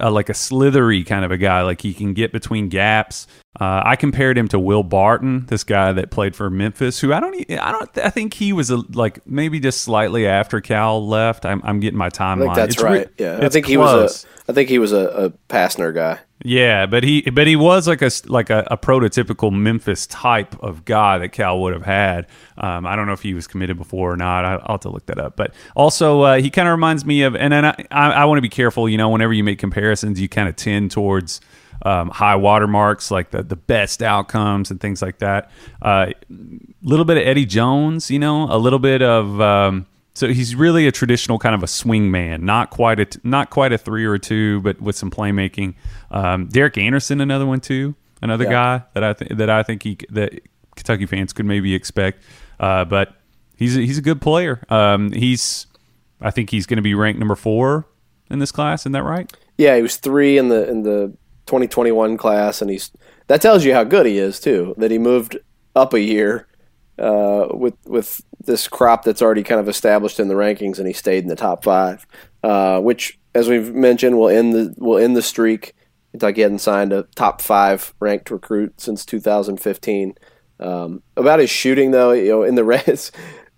like 0.00 0.28
a 0.28 0.34
slithery 0.34 1.04
kind 1.04 1.24
of 1.24 1.30
a 1.30 1.38
guy. 1.38 1.62
Like 1.62 1.80
he 1.80 1.94
can 1.94 2.14
get 2.14 2.32
between 2.32 2.68
gaps. 2.68 3.26
Uh, 3.58 3.82
I 3.84 3.96
compared 3.96 4.38
him 4.38 4.46
to 4.48 4.58
Will 4.58 4.82
Barton, 4.84 5.46
this 5.46 5.64
guy 5.64 5.90
that 5.92 6.10
played 6.10 6.36
for 6.36 6.48
Memphis, 6.48 7.00
who 7.00 7.12
I 7.12 7.18
don't, 7.18 7.34
I 7.50 7.72
don't, 7.72 7.98
I 7.98 8.10
think 8.10 8.34
he 8.34 8.52
was 8.52 8.70
a, 8.70 8.76
like 8.92 9.26
maybe 9.26 9.58
just 9.58 9.80
slightly 9.80 10.28
after 10.28 10.60
Cal 10.60 11.04
left. 11.04 11.44
I'm, 11.44 11.60
I'm 11.64 11.80
getting 11.80 11.98
my 11.98 12.10
timeline. 12.10 12.54
That's 12.54 12.74
It's 12.74 12.82
re- 12.82 12.90
right. 12.90 13.08
yeah, 13.18 13.40
I 13.42 13.48
think 13.48 13.66
he 13.66 13.76
was 13.76 14.24
a 14.24 14.28
I 14.48 14.54
think 14.54 14.68
he 14.68 14.78
was 14.78 14.92
a, 14.92 15.08
a 15.08 15.30
Pastner 15.48 15.92
guy. 15.92 16.20
Yeah, 16.44 16.86
but 16.86 17.02
he 17.02 17.22
but 17.22 17.46
he 17.48 17.56
was 17.56 17.88
like 17.88 18.00
a 18.00 18.10
like 18.26 18.48
a, 18.48 18.66
a 18.70 18.76
prototypical 18.76 19.52
Memphis 19.52 20.06
type 20.06 20.54
of 20.62 20.84
guy 20.84 21.18
that 21.18 21.30
Cal 21.30 21.60
would 21.62 21.72
have 21.72 21.84
had. 21.84 22.28
Um, 22.58 22.86
I 22.86 22.94
don't 22.96 23.06
know 23.06 23.12
if 23.12 23.22
he 23.22 23.34
was 23.34 23.48
committed 23.48 23.76
before 23.76 24.12
or 24.12 24.16
not. 24.16 24.44
I, 24.44 24.52
I'll 24.54 24.74
have 24.74 24.80
to 24.82 24.90
look 24.90 25.06
that 25.06 25.18
up. 25.18 25.36
But 25.36 25.52
also, 25.74 26.20
uh, 26.20 26.36
he 26.36 26.48
kind 26.50 26.68
of 26.68 26.72
reminds 26.72 27.04
me 27.04 27.22
of, 27.22 27.34
and 27.34 27.52
then 27.52 27.64
I, 27.64 27.74
I, 27.90 28.10
I 28.10 28.24
want 28.26 28.38
to 28.38 28.42
be 28.42 28.48
careful. 28.48 28.88
You 28.88 28.98
know, 28.98 29.08
whenever 29.08 29.32
you 29.32 29.42
make 29.42 29.58
comparisons, 29.58 30.20
you 30.20 30.28
kind 30.28 30.48
of 30.48 30.54
tend 30.54 30.92
towards 30.92 31.40
um, 31.82 32.10
high 32.10 32.36
watermarks, 32.36 33.10
like 33.10 33.30
the 33.30 33.42
the 33.42 33.56
best 33.56 34.02
outcomes 34.02 34.70
and 34.70 34.80
things 34.80 35.00
like 35.02 35.18
that. 35.18 35.50
A 35.82 36.12
little 36.82 37.04
bit 37.04 37.16
of 37.16 37.22
Eddie 37.26 37.46
Jones, 37.46 38.10
you 38.10 38.18
know, 38.18 38.44
a 38.50 38.58
little 38.58 38.78
bit 38.78 39.02
of. 39.02 39.40
Um, 39.40 39.86
so 40.14 40.26
he's 40.26 40.56
really 40.56 40.88
a 40.88 40.92
traditional 40.92 41.38
kind 41.38 41.54
of 41.54 41.62
a 41.62 41.68
swing 41.68 42.10
man, 42.10 42.44
not 42.44 42.70
quite 42.70 42.98
a 42.98 43.04
t- 43.04 43.20
not 43.22 43.50
quite 43.50 43.72
a 43.72 43.78
three 43.78 44.04
or 44.04 44.14
a 44.14 44.18
two, 44.18 44.60
but 44.62 44.80
with 44.80 44.96
some 44.96 45.10
playmaking. 45.12 45.74
Um, 46.10 46.46
Derek 46.48 46.76
Anderson, 46.76 47.20
another 47.20 47.46
one 47.46 47.60
too, 47.60 47.94
another 48.20 48.44
Yeah. 48.44 48.50
guy 48.50 48.82
that 48.94 49.04
I 49.04 49.12
th- 49.12 49.30
that 49.38 49.48
I 49.50 49.62
think 49.62 49.84
he 49.84 49.96
that 50.10 50.32
Kentucky 50.74 51.06
fans 51.06 51.32
could 51.32 51.46
maybe 51.46 51.72
expect. 51.74 52.22
Uh, 52.58 52.84
but 52.84 53.14
he's 53.56 53.76
a, 53.76 53.80
he's 53.80 53.98
a 53.98 54.02
good 54.02 54.20
player. 54.20 54.64
Um, 54.68 55.12
he's 55.12 55.66
I 56.20 56.32
think 56.32 56.50
he's 56.50 56.66
going 56.66 56.78
to 56.78 56.82
be 56.82 56.94
ranked 56.94 57.20
number 57.20 57.36
four 57.36 57.86
in 58.28 58.40
this 58.40 58.50
class. 58.50 58.82
Isn't 58.82 58.92
that 58.92 59.04
right? 59.04 59.32
Yeah, 59.56 59.76
he 59.76 59.82
was 59.82 59.98
three 59.98 60.36
in 60.36 60.48
the 60.48 60.68
in 60.68 60.82
the 60.82 61.12
2021 61.48 62.16
class, 62.16 62.62
and 62.62 62.70
he's 62.70 62.92
that 63.26 63.42
tells 63.42 63.64
you 63.64 63.74
how 63.74 63.84
good 63.84 64.06
he 64.06 64.18
is 64.18 64.38
too. 64.38 64.74
That 64.78 64.90
he 64.90 64.98
moved 64.98 65.38
up 65.74 65.94
a 65.94 66.00
year 66.00 66.46
uh, 66.98 67.48
with 67.50 67.74
with 67.86 68.20
this 68.44 68.68
crop 68.68 69.04
that's 69.04 69.22
already 69.22 69.42
kind 69.42 69.60
of 69.60 69.68
established 69.68 70.20
in 70.20 70.28
the 70.28 70.34
rankings, 70.34 70.78
and 70.78 70.86
he 70.86 70.92
stayed 70.92 71.24
in 71.24 71.28
the 71.28 71.36
top 71.36 71.64
five, 71.64 72.06
uh, 72.42 72.80
which, 72.80 73.18
as 73.34 73.48
we've 73.48 73.74
mentioned, 73.74 74.16
will 74.16 74.28
end 74.28 74.54
the 74.54 74.74
will 74.78 74.98
end 74.98 75.16
the 75.16 75.22
streak. 75.22 75.74
Kentucky 76.12 76.42
hadn't 76.42 76.60
signed 76.60 76.92
a 76.92 77.02
top 77.14 77.40
five 77.40 77.92
ranked 78.00 78.30
recruit 78.30 78.80
since 78.80 79.04
2015. 79.04 80.14
Um, 80.60 81.02
about 81.16 81.38
his 81.38 81.50
shooting, 81.50 81.90
though, 81.90 82.12
you 82.12 82.30
know, 82.30 82.42
in 82.42 82.54
the 82.54 82.64
Reds, 82.72 83.12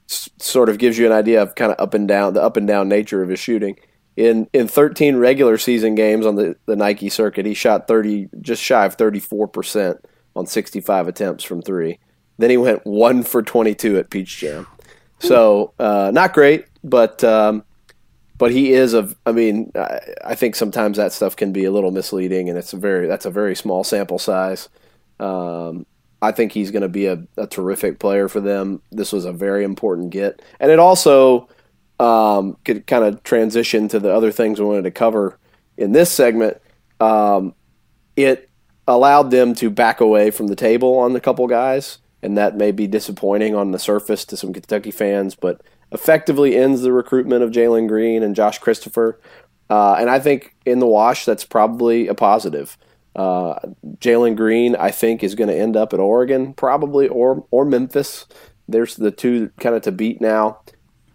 sort 0.07 0.69
of 0.69 0.79
gives 0.79 0.99
you 0.99 1.07
an 1.07 1.13
idea 1.13 1.41
of 1.41 1.55
kind 1.55 1.73
of 1.73 1.81
up 1.81 1.95
and 1.95 2.09
down 2.09 2.35
the 2.35 2.43
up 2.43 2.57
and 2.57 2.67
down 2.67 2.89
nature 2.89 3.23
of 3.23 3.29
his 3.29 3.39
shooting. 3.39 3.79
In 4.21 4.49
in 4.53 4.69
13 4.69 5.17
regular 5.17 5.57
season 5.57 5.95
games 5.95 6.27
on 6.27 6.35
the, 6.35 6.55
the 6.67 6.77
Nike 6.77 7.09
circuit, 7.09 7.47
he 7.47 7.55
shot 7.55 7.89
30 7.89 8.29
just 8.43 8.63
shy 8.63 8.85
of 8.85 8.95
34 8.95 9.49
percent 9.49 10.05
on 10.37 10.47
65 10.47 11.09
attempts 11.09 11.43
from 11.43 11.63
three. 11.63 11.99
Then 12.37 12.51
he 12.51 12.59
went 12.59 12.85
one 12.85 13.23
for 13.23 13.43
22 13.43 13.99
at 13.99 14.11
Peach 14.11 14.37
Jam. 14.39 14.67
So 15.21 15.73
uh, 15.79 16.11
not 16.13 16.35
great, 16.35 16.67
but 16.85 17.25
um, 17.25 17.65
but 18.37 18.51
he 18.51 18.73
is 18.73 18.95
a. 18.95 19.09
I 19.25 19.33
mean, 19.33 19.73
I, 19.75 20.01
I, 20.25 20.35
think 20.35 20.57
sometimes 20.57 20.97
that 20.97 21.13
stuff 21.13 21.37
can 21.37 21.53
be 21.53 21.65
a 21.65 21.71
little 21.71 21.91
misleading, 21.91 22.49
and 22.49 22.59
it's 22.59 22.73
a 22.73 22.79
very 22.79 23.07
that's 23.07 23.27
a 23.27 23.31
very 23.31 23.55
small 23.55 23.85
sample 23.85 24.19
size. 24.19 24.69
Um, 25.19 25.87
I 26.23 26.33
think 26.33 26.53
he's 26.53 26.71
going 26.71 26.83
to 26.83 26.89
be 26.89 27.07
a, 27.07 27.23
a, 27.37 27.47
terrific 27.47 27.99
player 27.99 28.29
for 28.29 28.41
them. 28.41 28.83
This 28.93 29.13
was 29.13 29.25
a 29.25 29.33
very 29.33 29.65
important 29.65 30.11
get, 30.11 30.41
and 30.59 30.71
it 30.71 30.79
also 30.79 31.49
um, 32.01 32.57
could 32.65 32.87
kind 32.87 33.05
of 33.05 33.23
transition 33.23 33.87
to 33.89 34.01
the 34.01 34.13
other 34.13 34.33
things 34.33 34.59
we 34.59 34.65
wanted 34.65 34.85
to 34.85 34.91
cover 34.91 35.39
in 35.77 35.93
this 35.93 36.11
segment. 36.11 36.57
Um, 36.99 37.55
it 38.17 38.49
allowed 38.89 39.31
them 39.31 39.55
to 39.57 39.69
back 39.69 40.01
away 40.01 40.31
from 40.31 40.47
the 40.47 40.57
table 40.57 40.97
on 40.99 41.13
the 41.13 41.21
couple 41.21 41.47
guys, 41.47 41.99
and 42.23 42.39
that 42.39 42.57
may 42.57 42.73
be 42.73 42.87
disappointing 42.87 43.55
on 43.55 43.73
the 43.73 43.79
surface 43.79 44.25
to 44.25 44.37
some 44.37 44.53
Kentucky 44.53 44.91
fans, 44.91 45.35
but 45.35 45.61
effectively 45.93 46.57
ends 46.57 46.81
the 46.81 46.93
recruitment 46.93 47.43
of 47.43 47.51
Jalen 47.51 47.87
Green 47.87 48.23
and 48.23 48.35
Josh 48.35 48.59
Christopher. 48.59 49.21
Uh, 49.69 49.95
and 49.95 50.09
I 50.09 50.19
think 50.21 50.55
in 50.65 50.79
the 50.79 50.87
wash, 50.87 51.27
that's 51.27 51.45
probably 51.45 52.09
a 52.09 52.15
positive. 52.15 52.79
Uh, 53.15 53.59
Jalen 53.99 54.37
Green, 54.37 54.75
I 54.75 54.91
think, 54.91 55.23
is 55.23 55.35
going 55.35 55.49
to 55.49 55.57
end 55.57 55.77
up 55.77 55.93
at 55.93 56.01
Oregon, 56.01 56.55
probably, 56.55 57.09
or 57.09 57.47
or 57.51 57.65
Memphis. 57.67 58.27
There's 58.69 58.97
the 58.97 59.11
two 59.11 59.51
kind 59.61 59.75
of 59.75 59.83
to 59.83 59.93
beat 59.93 60.21
now. 60.21 60.61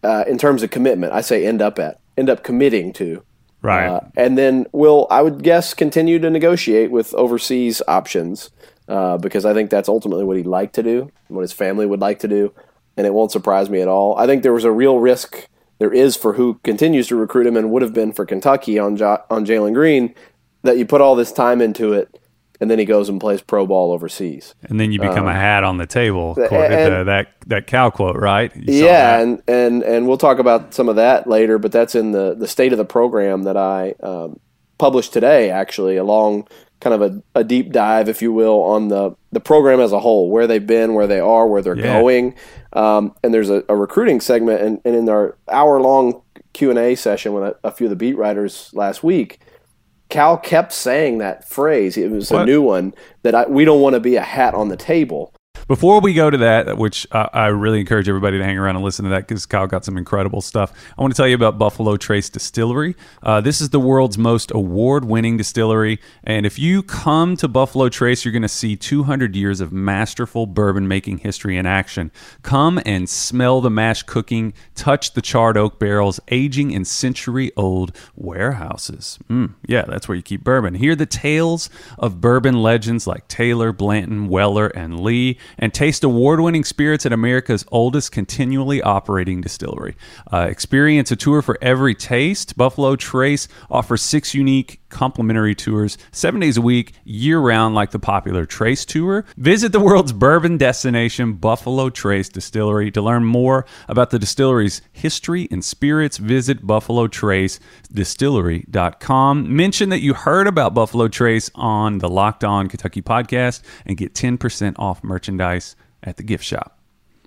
Uh, 0.05 0.23
in 0.27 0.37
terms 0.37 0.63
of 0.63 0.69
commitment, 0.69 1.13
I 1.13 1.21
say 1.21 1.45
end 1.45 1.61
up 1.61 1.79
at, 1.79 1.99
end 2.17 2.29
up 2.29 2.43
committing 2.43 2.93
to. 2.93 3.23
Right. 3.61 3.87
Uh, 3.87 4.01
and 4.15 4.37
then 4.37 4.67
we'll, 4.71 5.07
I 5.09 5.21
would 5.21 5.41
guess, 5.41 5.73
continue 5.73 6.19
to 6.19 6.29
negotiate 6.29 6.91
with 6.91 7.13
overseas 7.15 7.81
options 7.87 8.51
uh, 8.87 9.17
because 9.17 9.43
I 9.43 9.53
think 9.53 9.71
that's 9.71 9.89
ultimately 9.89 10.23
what 10.23 10.37
he'd 10.37 10.45
like 10.45 10.73
to 10.73 10.83
do, 10.83 11.11
what 11.29 11.41
his 11.41 11.53
family 11.53 11.87
would 11.87 12.01
like 12.01 12.19
to 12.19 12.27
do 12.27 12.53
and 12.97 13.05
it 13.05 13.13
won't 13.13 13.31
surprise 13.31 13.69
me 13.69 13.81
at 13.81 13.87
all. 13.87 14.17
I 14.17 14.25
think 14.25 14.43
there 14.43 14.53
was 14.53 14.63
a 14.63 14.71
real 14.71 14.99
risk 14.99 15.47
there 15.77 15.93
is 15.93 16.15
for 16.15 16.33
who 16.33 16.59
continues 16.63 17.07
to 17.07 17.15
recruit 17.15 17.45
him 17.45 17.57
and 17.57 17.69
would 17.69 17.81
have 17.81 17.93
been 17.93 18.13
for 18.13 18.25
Kentucky 18.25 18.79
on 18.79 18.95
jo- 18.95 19.23
on 19.29 19.45
Jalen 19.45 19.73
Green 19.73 20.15
that 20.63 20.77
you 20.77 20.85
put 20.85 21.01
all 21.01 21.15
this 21.15 21.31
time 21.31 21.61
into 21.61 21.91
it 21.93 22.17
and 22.59 22.69
then 22.71 22.79
he 22.79 22.85
goes 22.85 23.09
and 23.09 23.19
plays 23.19 23.41
pro 23.41 23.65
ball 23.65 23.91
overseas. 23.91 24.55
And 24.63 24.79
then 24.79 24.91
you 24.91 24.99
become 24.99 25.25
um, 25.25 25.27
a 25.27 25.33
hat 25.33 25.63
on 25.63 25.77
the 25.77 25.85
table. 25.85 26.35
And, 26.37 27.07
that 27.07 27.27
that 27.47 27.67
Cal 27.67 27.91
quote, 27.91 28.15
right? 28.15 28.51
yeah, 28.55 29.19
and 29.19 29.41
and 29.47 29.83
and 29.83 30.07
we'll 30.07 30.17
talk 30.17 30.39
about 30.39 30.73
some 30.73 30.89
of 30.89 30.95
that 30.95 31.27
later. 31.27 31.57
But 31.57 31.71
that's 31.71 31.95
in 31.95 32.11
the 32.11 32.35
the 32.35 32.47
state 32.47 32.71
of 32.71 32.77
the 32.77 32.85
program 32.85 33.43
that 33.43 33.57
I 33.57 33.95
um, 34.01 34.39
published 34.77 35.13
today, 35.13 35.49
actually, 35.49 35.97
along 35.97 36.47
kind 36.79 36.93
of 36.93 37.01
a, 37.01 37.39
a, 37.39 37.43
deep 37.43 37.71
dive, 37.71 38.09
if 38.09 38.21
you 38.21 38.31
will, 38.31 38.61
on 38.61 38.89
the, 38.89 39.15
the 39.31 39.39
program 39.39 39.79
as 39.79 39.91
a 39.91 39.99
whole, 39.99 40.29
where 40.29 40.45
they've 40.45 40.67
been, 40.67 40.93
where 40.93 41.07
they 41.07 41.19
are, 41.19 41.47
where 41.47 41.61
they're 41.61 41.77
yeah. 41.77 41.99
going. 41.99 42.35
Um, 42.73 43.15
and 43.23 43.33
there's 43.33 43.49
a, 43.49 43.63
a, 43.69 43.75
recruiting 43.75 44.19
segment, 44.19 44.61
and, 44.61 44.81
and 44.83 44.95
in 44.95 45.09
our 45.09 45.37
hour 45.49 45.79
long 45.81 46.21
Q 46.53 46.69
and 46.69 46.79
A 46.79 46.95
session 46.95 47.33
with 47.33 47.43
a, 47.43 47.57
a, 47.63 47.71
few 47.71 47.87
of 47.87 47.89
the 47.89 47.95
beat 47.95 48.17
writers 48.17 48.69
last 48.73 49.03
week, 49.03 49.39
Cal 50.09 50.37
kept 50.37 50.71
saying 50.71 51.17
that 51.17 51.47
phrase. 51.47 51.97
It 51.97 52.11
was 52.11 52.31
what? 52.31 52.43
a 52.43 52.45
new 52.45 52.61
one 52.61 52.93
that 53.23 53.35
I, 53.35 53.45
we 53.47 53.65
don't 53.65 53.81
want 53.81 53.95
to 53.95 53.99
be 53.99 54.15
a 54.15 54.21
hat 54.21 54.53
on 54.53 54.69
the 54.69 54.77
table. 54.77 55.33
Before 55.67 55.99
we 55.99 56.13
go 56.13 56.29
to 56.29 56.37
that, 56.37 56.77
which 56.77 57.07
uh, 57.11 57.27
I 57.33 57.47
really 57.47 57.79
encourage 57.79 58.07
everybody 58.07 58.37
to 58.37 58.43
hang 58.43 58.55
around 58.55 58.75
and 58.75 58.85
listen 58.85 59.03
to 59.05 59.09
that 59.09 59.27
because 59.27 59.47
Kyle 59.47 59.65
got 59.65 59.83
some 59.83 59.97
incredible 59.97 60.41
stuff. 60.41 60.71
I 60.95 61.01
want 61.01 61.11
to 61.11 61.17
tell 61.17 61.27
you 61.27 61.33
about 61.33 61.57
Buffalo 61.57 61.97
Trace 61.97 62.29
Distillery. 62.29 62.95
Uh, 63.23 63.41
this 63.41 63.61
is 63.61 63.71
the 63.71 63.79
world's 63.79 64.15
most 64.15 64.51
award 64.51 65.05
winning 65.05 65.37
distillery. 65.37 65.99
And 66.23 66.45
if 66.45 66.59
you 66.59 66.83
come 66.83 67.35
to 67.37 67.47
Buffalo 67.47 67.89
Trace, 67.89 68.23
you're 68.23 68.31
going 68.31 68.43
to 68.43 68.47
see 68.47 68.75
200 68.75 69.35
years 69.35 69.59
of 69.59 69.71
masterful 69.73 70.45
bourbon 70.45 70.87
making 70.87 71.19
history 71.19 71.57
in 71.57 71.65
action. 71.65 72.11
Come 72.43 72.79
and 72.85 73.09
smell 73.09 73.59
the 73.59 73.71
mash 73.71 74.03
cooking, 74.03 74.53
touch 74.75 75.13
the 75.13 75.21
charred 75.21 75.57
oak 75.57 75.79
barrels 75.79 76.19
aging 76.27 76.69
in 76.69 76.85
century 76.85 77.51
old 77.57 77.91
warehouses. 78.15 79.17
Mm, 79.31 79.55
yeah, 79.65 79.85
that's 79.87 80.07
where 80.07 80.15
you 80.15 80.21
keep 80.21 80.43
bourbon. 80.43 80.75
Hear 80.75 80.95
the 80.95 81.07
tales 81.07 81.71
of 81.97 82.21
bourbon 82.21 82.61
legends 82.61 83.07
like 83.07 83.27
Taylor, 83.27 83.71
Blanton, 83.71 84.27
Weller, 84.27 84.67
and 84.67 84.99
Lee 84.99 85.39
and 85.57 85.73
taste 85.73 86.03
award 86.03 86.39
winning 86.39 86.63
spirits 86.63 87.05
at 87.05 87.13
America's 87.13 87.65
oldest 87.71 88.11
continually 88.11 88.81
operating 88.81 89.41
distillery. 89.41 89.95
Uh, 90.31 90.47
experience 90.49 91.11
a 91.11 91.15
tour 91.15 91.41
for 91.41 91.57
every 91.61 91.95
taste. 91.95 92.57
Buffalo 92.57 92.95
Trace 92.95 93.47
offers 93.69 94.01
six 94.01 94.33
unique 94.33 94.81
complimentary 94.95 95.53
tours 95.53 95.97
seven 96.13 96.39
days 96.39 96.55
a 96.55 96.61
week, 96.61 96.93
year 97.03 97.37
round, 97.37 97.75
like 97.75 97.91
the 97.91 97.99
popular 97.99 98.45
Trace 98.45 98.85
Tour. 98.85 99.25
Visit 99.35 99.73
the 99.73 99.81
world's 99.81 100.13
bourbon 100.13 100.57
destination, 100.57 101.33
Buffalo 101.33 101.89
Trace 101.89 102.29
Distillery. 102.29 102.89
To 102.91 103.01
learn 103.01 103.25
more 103.25 103.65
about 103.89 104.11
the 104.11 104.17
distillery's 104.17 104.81
history 104.93 105.49
and 105.51 105.63
spirits, 105.65 106.15
visit 106.17 106.65
Buffalo 106.65 107.07
Trace 107.07 107.59
Distillery.com. 107.91 109.53
Mention 109.53 109.89
that 109.89 109.99
you 109.99 110.13
heard 110.13 110.47
about 110.47 110.73
Buffalo 110.73 111.09
Trace 111.09 111.51
on 111.55 111.97
the 111.97 112.07
Locked 112.07 112.45
On 112.45 112.69
Kentucky 112.69 113.01
podcast 113.01 113.61
and 113.85 113.97
get 113.97 114.13
10% 114.13 114.75
off 114.79 115.03
merchandise 115.03 115.75
at 116.01 116.15
the 116.15 116.23
gift 116.23 116.45
shop. 116.45 116.74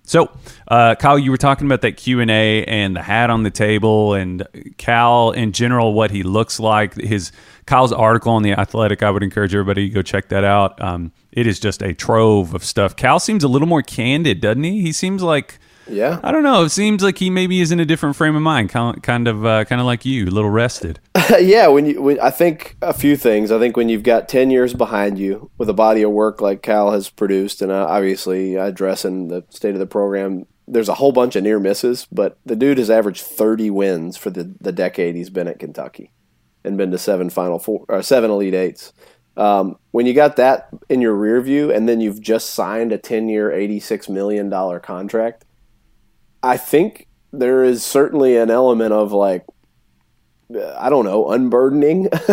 So, 0.09 0.31
uh, 0.69 0.95
Kyle, 0.95 1.19
you 1.19 1.31
were 1.31 1.37
talking 1.37 1.67
about 1.67 1.83
that 1.83 1.99
Q 1.99 2.21
and 2.21 2.31
A 2.31 2.65
and 2.65 2.97
the 2.97 3.03
hat 3.03 3.29
on 3.29 3.43
the 3.43 3.51
table, 3.51 4.15
and 4.15 4.43
Cal 4.79 5.33
in 5.33 5.53
general, 5.53 5.93
what 5.93 6.11
he 6.11 6.23
looks 6.23 6.59
like. 6.59 6.95
His 6.95 7.31
Kyle's 7.67 7.93
article 7.93 8.33
on 8.33 8.43
the 8.43 8.53
Athletic. 8.53 9.03
I 9.03 9.11
would 9.11 9.23
encourage 9.23 9.55
everybody 9.55 9.91
to 9.91 9.95
go 9.95 10.01
check 10.01 10.31
that 10.31 10.45
out. 10.45 10.81
Um, 10.81 11.13
it 11.31 11.47
is 11.47 11.61
just 11.61 11.83
a 11.83 11.93
trove 11.93 12.55
of 12.55 12.65
stuff. 12.65 12.97
Cal 12.97 13.21
seems 13.21 13.45
a 13.45 13.49
little 13.49 13.69
more 13.69 13.83
candid, 13.83 14.41
doesn't 14.41 14.65
he? 14.65 14.81
He 14.81 14.93
seems 14.93 15.23
like 15.23 15.59
yeah. 15.89 16.21
I 16.23 16.33
don't 16.33 16.43
know. 16.43 16.65
It 16.65 16.71
seems 16.71 17.03
like 17.03 17.19
he 17.19 17.31
maybe 17.31 17.61
is 17.61 17.73
in 17.73 17.81
a 17.81 17.85
different 17.85 18.17
frame 18.17 18.37
of 18.37 18.43
mind, 18.43 18.71
kind 18.71 19.29
of, 19.29 19.45
uh, 19.45 19.65
kind 19.65 19.81
of 19.81 19.87
like 19.87 20.05
you, 20.05 20.27
a 20.27 20.31
little 20.31 20.51
rested. 20.51 21.01
yeah. 21.41 21.69
When 21.69 21.87
you, 21.87 22.03
when, 22.03 22.21
I 22.21 22.31
think 22.31 22.77
a 22.83 22.93
few 22.93 23.17
things. 23.17 23.51
I 23.51 23.59
think 23.59 23.77
when 23.77 23.89
you've 23.89 24.03
got 24.03 24.29
ten 24.29 24.51
years 24.51 24.75
behind 24.75 25.19
you 25.19 25.51
with 25.59 25.69
a 25.69 25.75
body 25.75 26.03
of 26.03 26.11
work 26.11 26.41
like 26.41 26.63
Cal 26.63 26.93
has 26.93 27.11
produced, 27.11 27.63
and 27.63 27.73
uh, 27.73 27.87
obviously 27.87 28.57
addressing 28.57 29.29
the 29.29 29.45
state 29.51 29.75
of 29.75 29.81
the 29.81 29.87
program, 29.87 30.47
there's 30.67 30.89
a 30.89 30.95
whole 30.95 31.13
bunch 31.13 31.37
of 31.37 31.43
near 31.43 31.59
misses. 31.59 32.07
But 32.13 32.39
the 32.45 32.57
dude 32.57 32.79
has 32.79 32.91
averaged 32.91 33.23
thirty 33.23 33.71
wins 33.71 34.17
for 34.17 34.31
the 34.31 34.55
the 34.61 34.73
decade 34.73 35.15
he's 35.15 35.31
been 35.31 35.49
at 35.49 35.59
Kentucky, 35.59 36.13
and 36.65 36.77
been 36.77 36.91
to 36.91 36.99
seven 36.99 37.31
Final 37.31 37.59
Four, 37.59 37.85
or 37.89 38.03
seven 38.03 38.31
Elite 38.31 38.55
Eights. 38.55 38.93
Um, 39.37 39.79
when 39.93 40.05
you 40.05 40.15
got 40.15 40.35
that 40.37 40.69
in 40.89 41.01
your 41.01 41.15
rear 41.15 41.41
view, 41.41 41.71
and 41.71 41.89
then 41.89 42.01
you've 42.01 42.21
just 42.21 42.51
signed 42.51 42.93
a 42.93 42.99
ten 42.99 43.29
year, 43.29 43.53
eighty 43.53 43.79
six 43.81 44.09
million 44.09 44.51
dollar 44.51 44.81
contract 44.81 45.45
I 46.43 46.57
think 46.57 47.07
there 47.33 47.65
is 47.65 47.85
certainly 47.85 48.37
an 48.37 48.51
element 48.51 48.93
of 48.93 49.13
like 49.13 49.45
I 50.79 50.89
don't 50.89 51.05
know, 51.05 51.31
unburdening. 51.31 52.09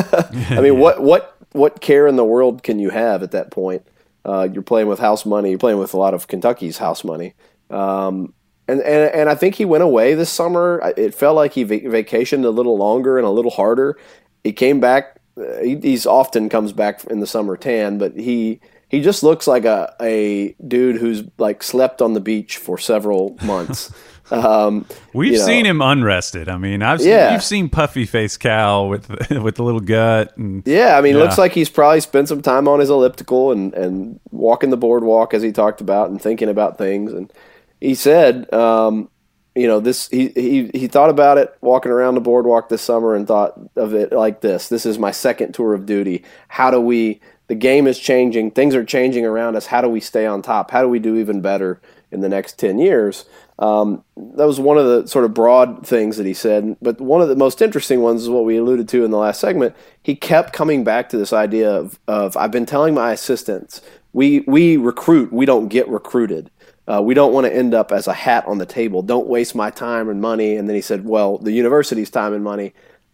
I 0.49 0.61
mean, 0.61 0.79
what 0.79 1.01
what 1.01 1.37
what 1.51 1.81
care 1.81 2.07
in 2.07 2.15
the 2.15 2.25
world 2.25 2.63
can 2.63 2.79
you 2.79 2.89
have 2.89 3.23
at 3.23 3.31
that 3.31 3.51
point? 3.51 3.85
Uh, 4.23 4.47
you're 4.51 4.63
playing 4.63 4.87
with 4.87 4.99
house 4.99 5.25
money. 5.25 5.49
You're 5.51 5.59
playing 5.59 5.79
with 5.79 5.93
a 5.93 5.97
lot 5.97 6.13
of 6.13 6.27
Kentucky's 6.27 6.77
house 6.77 7.03
money. 7.03 7.33
Um, 7.69 8.33
and, 8.67 8.81
and 8.81 9.13
and 9.13 9.29
I 9.29 9.35
think 9.35 9.55
he 9.55 9.65
went 9.65 9.83
away 9.83 10.15
this 10.15 10.31
summer. 10.31 10.93
It 10.97 11.13
felt 11.13 11.35
like 11.35 11.53
he 11.53 11.63
vac- 11.63 11.83
vacationed 11.83 12.45
a 12.45 12.49
little 12.49 12.77
longer 12.77 13.17
and 13.17 13.27
a 13.27 13.31
little 13.31 13.51
harder. 13.51 13.97
He 14.43 14.53
came 14.53 14.79
back. 14.79 15.19
Uh, 15.37 15.61
he, 15.61 15.75
he's 15.77 16.05
often 16.05 16.49
comes 16.49 16.71
back 16.71 17.03
in 17.05 17.19
the 17.19 17.27
summer 17.27 17.57
tan, 17.57 17.97
but 17.97 18.17
he 18.17 18.61
he 18.89 19.01
just 19.01 19.23
looks 19.23 19.47
like 19.47 19.65
a, 19.65 19.95
a 20.01 20.55
dude 20.65 20.97
who's 20.97 21.23
like 21.37 21.63
slept 21.63 22.01
on 22.01 22.13
the 22.13 22.19
beach 22.19 22.57
for 22.57 22.77
several 22.77 23.37
months. 23.43 23.93
Um, 24.31 24.87
We've 25.13 25.33
you 25.33 25.37
know, 25.37 25.45
seen 25.45 25.65
him 25.65 25.81
unrested. 25.81 26.49
I 26.49 26.57
mean, 26.57 26.81
I've 26.81 26.99
seen, 26.99 27.09
yeah. 27.09 27.33
you've 27.33 27.43
seen 27.43 27.69
puffy 27.69 28.05
face 28.05 28.37
Cal 28.37 28.89
with 28.89 29.07
with 29.29 29.55
the 29.55 29.63
little 29.63 29.79
gut. 29.79 30.35
And, 30.37 30.63
yeah, 30.65 30.97
I 30.97 31.01
mean, 31.01 31.15
yeah. 31.15 31.21
looks 31.21 31.37
like 31.37 31.51
he's 31.51 31.69
probably 31.69 32.01
spent 32.01 32.27
some 32.27 32.41
time 32.41 32.67
on 32.67 32.79
his 32.79 32.89
elliptical 32.89 33.51
and 33.51 33.73
and 33.75 34.19
walking 34.31 34.71
the 34.71 34.77
boardwalk 34.77 35.33
as 35.33 35.43
he 35.43 35.51
talked 35.51 35.81
about 35.81 36.09
and 36.09 36.21
thinking 36.21 36.49
about 36.49 36.77
things. 36.77 37.13
And 37.13 37.31
he 37.79 37.93
said, 37.93 38.51
um, 38.51 39.09
you 39.53 39.67
know, 39.67 39.79
this 39.79 40.09
he, 40.09 40.29
he 40.29 40.71
he 40.73 40.87
thought 40.87 41.09
about 41.09 41.37
it 41.37 41.55
walking 41.61 41.91
around 41.91 42.15
the 42.15 42.21
boardwalk 42.21 42.69
this 42.69 42.81
summer 42.81 43.13
and 43.13 43.27
thought 43.27 43.53
of 43.75 43.93
it 43.93 44.11
like 44.11 44.41
this: 44.41 44.69
This 44.69 44.85
is 44.85 44.97
my 44.97 45.11
second 45.11 45.53
tour 45.53 45.73
of 45.73 45.85
duty. 45.85 46.25
How 46.47 46.71
do 46.71 46.81
we 46.81 47.21
the 47.47 47.55
game 47.55 47.87
is 47.87 47.99
changing, 47.99 48.51
things 48.51 48.75
are 48.75 48.83
changing 48.83 49.25
around 49.25 49.55
us. 49.55 49.67
How 49.67 49.81
do 49.81 49.89
we 49.89 49.99
stay 49.99 50.25
on 50.25 50.41
top? 50.41 50.71
How 50.71 50.81
do 50.81 50.89
we 50.89 50.99
do 50.99 51.15
even 51.17 51.41
better 51.41 51.81
in 52.15 52.21
the 52.21 52.29
next 52.29 52.57
10 52.57 52.79
years. 52.79 53.25
Um, 53.59 54.03
that 54.15 54.47
was 54.47 54.59
one 54.59 54.77
of 54.77 54.85
the 54.85 55.07
sort 55.07 55.25
of 55.25 55.33
broad 55.33 55.85
things 55.85 56.17
that 56.17 56.25
he 56.25 56.33
said. 56.33 56.77
But 56.81 56.99
one 56.99 57.21
of 57.21 57.29
the 57.29 57.35
most 57.35 57.61
interesting 57.61 58.01
ones 58.01 58.23
is 58.23 58.29
what 58.29 58.45
we 58.45 58.57
alluded 58.57 58.87
to 58.89 59.05
in 59.05 59.11
the 59.11 59.17
last 59.17 59.39
segment. 59.39 59.75
He 60.01 60.15
kept 60.15 60.53
coming 60.53 60.83
back 60.83 61.09
to 61.09 61.17
this 61.17 61.33
idea 61.33 61.71
of, 61.71 61.99
of 62.07 62.35
I've 62.37 62.51
been 62.51 62.65
telling 62.65 62.93
my 62.93 63.11
assistants, 63.11 63.81
we, 64.13 64.41
we 64.41 64.77
recruit, 64.77 65.31
we 65.31 65.45
don't 65.45 65.67
get 65.67 65.87
recruited. 65.89 66.49
Uh, 66.87 67.01
we 67.03 67.13
don't 67.13 67.33
want 67.33 67.45
to 67.45 67.53
end 67.53 67.73
up 67.73 67.91
as 67.91 68.07
a 68.07 68.13
hat 68.13 68.45
on 68.47 68.59
the 68.59 68.65
table. 68.65 69.01
Don't 69.01 69.27
waste 69.27 69.55
my 69.55 69.69
time 69.69 70.07
and 70.07 70.21
money. 70.21 70.55
And 70.55 70.69
then 70.69 70.75
he 70.75 70.81
said, 70.81 71.03
well, 71.05 71.37
the 71.37 71.51
university's 71.51 72.09
time 72.09 72.33
and 72.33 72.43
money. 72.43 72.73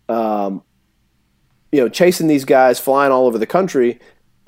Um, 0.09 0.63
you 1.71 1.79
know, 1.79 1.87
chasing 1.87 2.27
these 2.27 2.43
guys, 2.43 2.79
flying 2.79 3.13
all 3.13 3.27
over 3.27 3.37
the 3.37 3.47
country, 3.47 3.99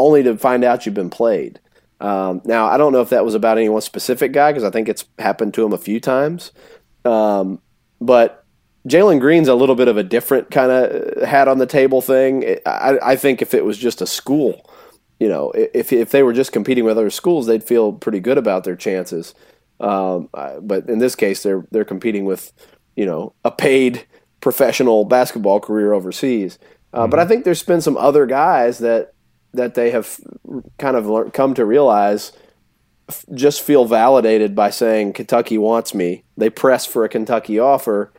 only 0.03 0.23
to 0.23 0.37
find 0.37 0.63
out 0.63 0.85
you've 0.85 0.95
been 0.95 1.09
played. 1.09 1.59
Um, 1.99 2.41
now, 2.43 2.67
I 2.67 2.77
don't 2.77 2.91
know 2.91 3.01
if 3.01 3.09
that 3.09 3.23
was 3.23 3.35
about 3.35 3.57
any 3.57 3.69
one 3.69 3.81
specific 3.81 4.33
guy 4.33 4.51
because 4.51 4.63
I 4.63 4.69
think 4.69 4.89
it's 4.89 5.05
happened 5.19 5.53
to 5.53 5.63
him 5.63 5.71
a 5.71 5.77
few 5.77 5.99
times. 5.99 6.51
Um, 7.05 7.61
but 8.01 8.45
Jalen 8.87 9.21
Green's 9.21 9.47
a 9.47 9.55
little 9.55 9.75
bit 9.75 9.87
of 9.87 9.95
a 9.95 10.03
different 10.03 10.51
kind 10.51 10.71
of 10.71 11.23
hat 11.23 11.47
on 11.47 11.59
the 11.59 11.65
table 11.65 12.01
thing. 12.01 12.57
I, 12.65 12.97
I, 13.01 13.15
think 13.15 13.41
if 13.41 13.53
it 13.53 13.63
was 13.63 13.77
just 13.77 14.01
a 14.01 14.07
school, 14.07 14.69
you 15.19 15.29
know, 15.29 15.51
if 15.55 15.93
if 15.93 16.11
they 16.11 16.23
were 16.23 16.33
just 16.33 16.51
competing 16.51 16.83
with 16.83 16.97
other 16.97 17.09
schools, 17.09 17.47
they'd 17.47 17.63
feel 17.63 17.93
pretty 17.93 18.19
good 18.19 18.37
about 18.37 18.65
their 18.65 18.75
chances. 18.75 19.33
Um, 19.79 20.29
but 20.61 20.89
in 20.89 20.99
this 20.99 21.15
case, 21.15 21.43
they're 21.43 21.65
they're 21.71 21.85
competing 21.85 22.25
with, 22.25 22.51
you 22.97 23.05
know, 23.05 23.33
a 23.45 23.51
paid 23.51 24.05
professional 24.41 25.05
basketball 25.05 25.61
career 25.61 25.93
overseas. 25.93 26.59
Uh, 26.91 27.03
mm-hmm. 27.03 27.11
But 27.11 27.19
I 27.19 27.25
think 27.25 27.45
there's 27.45 27.63
been 27.63 27.81
some 27.81 27.95
other 27.95 28.25
guys 28.25 28.79
that 28.79 29.12
that 29.53 29.75
they 29.75 29.91
have 29.91 30.19
kind 30.77 30.95
of 30.95 31.33
come 31.33 31.53
to 31.53 31.65
realize 31.65 32.31
just 33.33 33.61
feel 33.61 33.85
validated 33.85 34.55
by 34.55 34.69
saying 34.69 35.13
Kentucky 35.13 35.57
wants 35.57 35.93
me. 35.93 36.23
They 36.37 36.49
press 36.49 36.85
for 36.85 37.03
a 37.03 37.09
Kentucky 37.09 37.59
offer. 37.59 38.11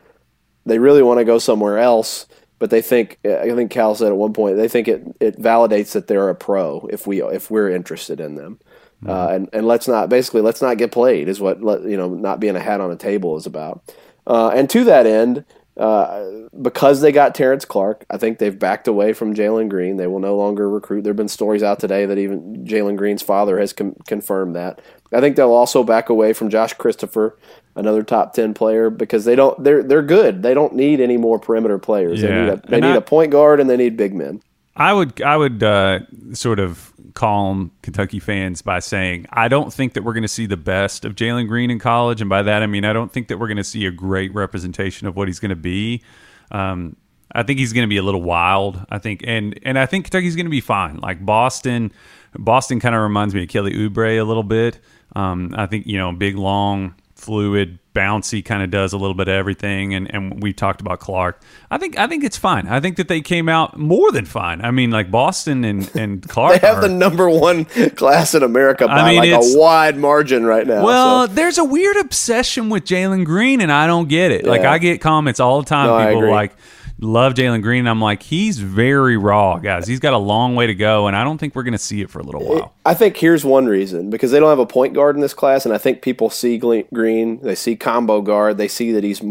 They 0.65 0.79
really 0.79 1.03
want 1.03 1.19
to 1.19 1.25
go 1.25 1.39
somewhere 1.39 1.79
else, 1.79 2.27
but 2.59 2.69
they 2.69 2.81
think 2.81 3.19
I 3.25 3.53
think 3.53 3.71
Cal 3.71 3.95
said 3.95 4.07
at 4.07 4.17
one 4.17 4.33
point 4.33 4.57
they 4.57 4.67
think 4.67 4.87
it, 4.87 5.03
it 5.19 5.37
validates 5.37 5.93
that 5.93 6.07
they're 6.07 6.29
a 6.29 6.35
pro 6.35 6.87
if 6.91 7.07
we 7.07 7.21
if 7.21 7.49
we're 7.51 7.69
interested 7.69 8.19
in 8.19 8.35
them. 8.35 8.59
Mm-hmm. 9.03 9.09
Uh, 9.09 9.27
and 9.27 9.49
and 9.53 9.67
let's 9.67 9.87
not 9.87 10.09
basically 10.09 10.41
let's 10.41 10.61
not 10.61 10.77
get 10.77 10.91
played 10.91 11.27
is 11.27 11.41
what 11.41 11.59
you 11.83 11.97
know 11.97 12.09
not 12.09 12.39
being 12.39 12.55
a 12.55 12.61
hat 12.61 12.81
on 12.81 12.91
a 12.91 12.95
table 12.95 13.37
is 13.37 13.45
about. 13.45 13.81
Uh, 14.27 14.49
and 14.49 14.69
to 14.69 14.83
that 14.85 15.05
end, 15.05 15.45
uh, 15.77 16.47
because 16.61 17.01
they 17.01 17.11
got 17.11 17.35
Terrence 17.35 17.65
Clarke, 17.65 18.05
I 18.09 18.17
think 18.17 18.39
they've 18.39 18.57
backed 18.57 18.87
away 18.87 19.11
from 19.13 19.35
Jalen 19.35 19.69
Green. 19.69 19.97
They 19.97 20.07
will 20.07 20.19
no 20.19 20.35
longer 20.37 20.69
recruit. 20.69 21.03
There 21.03 21.11
have 21.11 21.17
been 21.17 21.27
stories 21.27 21.63
out 21.63 21.79
today 21.79 22.05
that 22.05 22.17
even 22.17 22.65
Jalen 22.65 22.95
Green's 22.95 23.21
father 23.21 23.59
has 23.59 23.73
com- 23.73 23.95
confirmed 24.07 24.55
that. 24.55 24.81
I 25.11 25.19
think 25.19 25.35
they'll 25.35 25.51
also 25.51 25.83
back 25.83 26.09
away 26.09 26.33
from 26.33 26.49
Josh 26.49 26.73
Christopher, 26.73 27.37
another 27.75 28.03
top 28.03 28.33
ten 28.33 28.53
player, 28.53 28.89
because 28.89 29.25
they 29.25 29.35
don't. 29.35 29.61
They're 29.63 29.83
they're 29.83 30.01
good. 30.01 30.43
They 30.43 30.53
don't 30.53 30.73
need 30.73 31.01
any 31.01 31.17
more 31.17 31.39
perimeter 31.39 31.77
players. 31.77 32.21
Yeah. 32.21 32.27
They 32.27 32.35
need 32.35 32.49
a 32.49 32.67
they 32.69 32.79
need 32.81 32.93
I, 32.93 32.97
a 32.97 33.01
point 33.01 33.31
guard 33.31 33.59
and 33.59 33.69
they 33.69 33.77
need 33.77 33.97
big 33.97 34.13
men. 34.13 34.41
I 34.75 34.93
would 34.93 35.21
I 35.21 35.37
would 35.37 35.63
uh, 35.63 35.99
sort 36.33 36.59
of 36.59 36.93
calm 37.13 37.71
Kentucky 37.81 38.19
fans 38.19 38.61
by 38.61 38.79
saying 38.79 39.25
I 39.31 39.47
don't 39.47 39.73
think 39.73 39.93
that 39.93 40.03
we're 40.03 40.13
going 40.13 40.23
to 40.23 40.27
see 40.27 40.45
the 40.45 40.57
best 40.57 41.05
of 41.05 41.15
Jalen 41.15 41.47
Green 41.47 41.71
in 41.71 41.79
college, 41.79 42.19
and 42.21 42.29
by 42.29 42.41
that 42.43 42.61
I 42.61 42.67
mean 42.67 42.83
I 42.83 42.93
don't 42.93 43.11
think 43.11 43.29
that 43.29 43.37
we're 43.37 43.47
going 43.47 43.57
to 43.57 43.63
see 43.63 43.85
a 43.85 43.91
great 43.91 44.33
representation 44.33 45.07
of 45.07 45.15
what 45.15 45.27
he's 45.27 45.39
going 45.39 45.49
to 45.49 45.55
be. 45.55 46.03
Um, 46.51 46.97
I 47.33 47.43
think 47.43 47.59
he's 47.59 47.73
going 47.73 47.83
to 47.83 47.89
be 47.89 47.97
a 47.97 48.03
little 48.03 48.21
wild. 48.21 48.85
I 48.89 48.97
think, 48.97 49.21
and 49.25 49.59
and 49.63 49.79
I 49.79 49.85
think 49.85 50.05
Kentucky's 50.05 50.35
going 50.35 50.45
to 50.45 50.51
be 50.51 50.61
fine. 50.61 50.97
Like 50.97 51.25
Boston, 51.25 51.91
Boston 52.37 52.79
kind 52.79 52.95
of 52.95 53.01
reminds 53.01 53.33
me 53.33 53.43
of 53.43 53.49
Kelly 53.49 53.73
Oubre 53.73 54.19
a 54.19 54.23
little 54.23 54.43
bit. 54.43 54.79
Um, 55.15 55.53
I 55.57 55.65
think 55.65 55.85
you 55.85 55.97
know, 55.97 56.11
big, 56.11 56.37
long, 56.37 56.95
fluid, 57.15 57.79
bouncy, 57.95 58.43
kind 58.43 58.61
of 58.61 58.69
does 58.69 58.93
a 58.93 58.97
little 58.97 59.15
bit 59.15 59.27
of 59.27 59.33
everything. 59.33 59.93
And 59.93 60.13
and 60.13 60.43
we 60.43 60.53
talked 60.53 60.81
about 60.81 60.99
Clarke. 60.99 61.41
I 61.71 61.77
think 61.77 61.97
I 61.97 62.07
think 62.07 62.23
it's 62.23 62.37
fine. 62.37 62.67
I 62.67 62.79
think 62.79 62.97
that 62.97 63.07
they 63.07 63.21
came 63.21 63.49
out 63.49 63.77
more 63.77 64.11
than 64.11 64.25
fine. 64.25 64.63
I 64.63 64.71
mean, 64.71 64.91
like 64.91 65.09
Boston 65.09 65.63
and 65.63 65.89
and 65.95 66.27
Clarke. 66.29 66.61
they 66.61 66.67
have 66.67 66.77
are, 66.77 66.81
the 66.81 66.89
number 66.89 67.29
one 67.29 67.65
class 67.95 68.35
in 68.35 68.43
America 68.43 68.87
by 68.87 68.93
I 68.93 69.09
mean, 69.09 69.31
like 69.31 69.43
a 69.43 69.57
wide 69.57 69.97
margin 69.97 70.45
right 70.45 70.67
now. 70.67 70.83
Well, 70.83 71.27
so. 71.27 71.33
there's 71.33 71.57
a 71.57 71.65
weird 71.65 71.97
obsession 71.97 72.69
with 72.69 72.85
Jalen 72.85 73.25
Green, 73.25 73.61
and 73.61 73.71
I 73.71 73.87
don't 73.87 74.09
get 74.09 74.31
it. 74.31 74.43
Yeah. 74.43 74.51
Like 74.51 74.61
I 74.61 74.77
get 74.77 75.01
comments 75.01 75.39
all 75.39 75.61
the 75.61 75.67
time. 75.67 75.87
No, 75.87 76.13
people 76.13 76.29
like 76.29 76.55
love 76.99 77.33
Jalen 77.33 77.61
Green. 77.61 77.87
I'm 77.87 78.01
like, 78.01 78.23
he's 78.23 78.59
very 78.59 79.17
raw, 79.17 79.57
guys. 79.57 79.87
He's 79.87 79.99
got 79.99 80.13
a 80.13 80.17
long 80.17 80.55
way 80.55 80.67
to 80.67 80.75
go, 80.75 81.07
and 81.07 81.15
I 81.15 81.23
don't 81.23 81.37
think 81.37 81.55
we're 81.55 81.63
going 81.63 81.73
to 81.73 81.77
see 81.77 82.01
it 82.01 82.09
for 82.09 82.19
a 82.19 82.23
little 82.23 82.43
while. 82.43 82.73
I 82.85 82.93
think 82.93 83.17
here's 83.17 83.43
one 83.43 83.65
reason 83.65 84.09
because 84.09 84.31
they 84.31 84.39
don't 84.39 84.49
have 84.49 84.59
a 84.59 84.65
point 84.65 84.93
guard 84.93 85.15
in 85.15 85.21
this 85.21 85.33
class, 85.33 85.65
and 85.65 85.73
I 85.73 85.77
think 85.77 86.01
people 86.01 86.29
see 86.29 86.57
Green, 86.57 87.41
they 87.41 87.55
see 87.55 87.75
combo 87.75 88.21
guard, 88.21 88.57
they 88.57 88.67
see 88.67 88.91
that 88.91 89.03
he's 89.03 89.21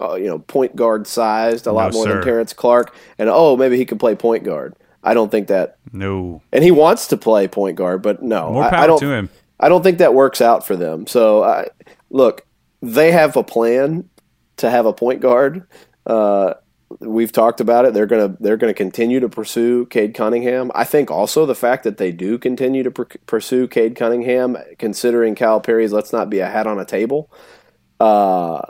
uh, 0.00 0.14
you 0.14 0.26
know 0.26 0.38
point 0.40 0.76
guard 0.76 1.06
sized 1.06 1.66
a 1.66 1.72
lot 1.72 1.92
no, 1.92 1.98
more 1.98 2.06
sir. 2.06 2.14
than 2.14 2.24
Terrence 2.24 2.52
Clarke, 2.52 2.94
and 3.18 3.28
oh, 3.28 3.56
maybe 3.56 3.76
he 3.76 3.84
can 3.84 3.98
play 3.98 4.14
point 4.14 4.44
guard. 4.44 4.74
I 5.02 5.14
don't 5.14 5.30
think 5.30 5.48
that. 5.48 5.78
No. 5.92 6.42
And 6.52 6.64
he 6.64 6.70
wants 6.70 7.06
to 7.08 7.16
play 7.16 7.48
point 7.48 7.76
guard, 7.76 8.02
but 8.02 8.22
no. 8.22 8.52
More 8.52 8.68
power 8.68 8.80
I, 8.80 8.82
I 8.82 8.86
don't, 8.86 8.98
to 9.00 9.12
him. 9.12 9.30
I 9.60 9.68
don't 9.68 9.82
think 9.82 9.98
that 9.98 10.12
works 10.12 10.40
out 10.40 10.66
for 10.66 10.76
them. 10.76 11.06
So, 11.06 11.44
I, 11.44 11.68
look, 12.10 12.44
they 12.82 13.12
have 13.12 13.36
a 13.36 13.44
plan 13.44 14.08
to 14.56 14.70
have 14.70 14.86
a 14.86 14.92
point 14.92 15.20
guard. 15.20 15.66
Uh, 16.04 16.54
we've 17.00 17.32
talked 17.32 17.60
about 17.60 17.84
it. 17.84 17.94
They're 17.94 18.06
gonna 18.06 18.36
they're 18.40 18.56
gonna 18.56 18.74
continue 18.74 19.20
to 19.20 19.28
pursue 19.28 19.86
Cade 19.86 20.14
Cunningham. 20.14 20.70
I 20.74 20.84
think 20.84 21.10
also 21.10 21.46
the 21.46 21.54
fact 21.54 21.84
that 21.84 21.98
they 21.98 22.12
do 22.12 22.38
continue 22.38 22.82
to 22.82 22.90
pr- 22.90 23.18
pursue 23.26 23.68
Cade 23.68 23.96
Cunningham, 23.96 24.56
considering 24.78 25.34
Calipari's 25.34 25.92
"let's 25.92 26.12
not 26.12 26.30
be 26.30 26.40
a 26.40 26.48
hat 26.48 26.66
on 26.66 26.78
a 26.78 26.84
table," 26.84 27.30
uh, 28.00 28.62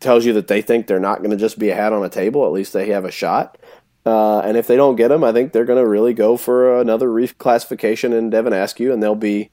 tells 0.00 0.24
you 0.24 0.32
that 0.34 0.48
they 0.48 0.62
think 0.62 0.86
they're 0.86 1.00
not 1.00 1.18
going 1.18 1.30
to 1.30 1.36
just 1.36 1.58
be 1.58 1.70
a 1.70 1.74
hat 1.74 1.92
on 1.92 2.04
a 2.04 2.08
table. 2.08 2.44
At 2.46 2.52
least 2.52 2.72
they 2.72 2.88
have 2.88 3.04
a 3.04 3.10
shot. 3.10 3.58
Uh, 4.04 4.40
and 4.40 4.56
if 4.56 4.66
they 4.66 4.74
don't 4.76 4.96
get 4.96 5.12
him, 5.12 5.22
I 5.22 5.32
think 5.32 5.52
they're 5.52 5.64
going 5.64 5.82
to 5.82 5.88
really 5.88 6.12
go 6.12 6.36
for 6.36 6.80
another 6.80 7.08
reclassification 7.08 8.12
in 8.12 8.30
Devin 8.30 8.52
Askew, 8.52 8.92
and 8.92 9.00
they'll 9.00 9.14
be 9.14 9.50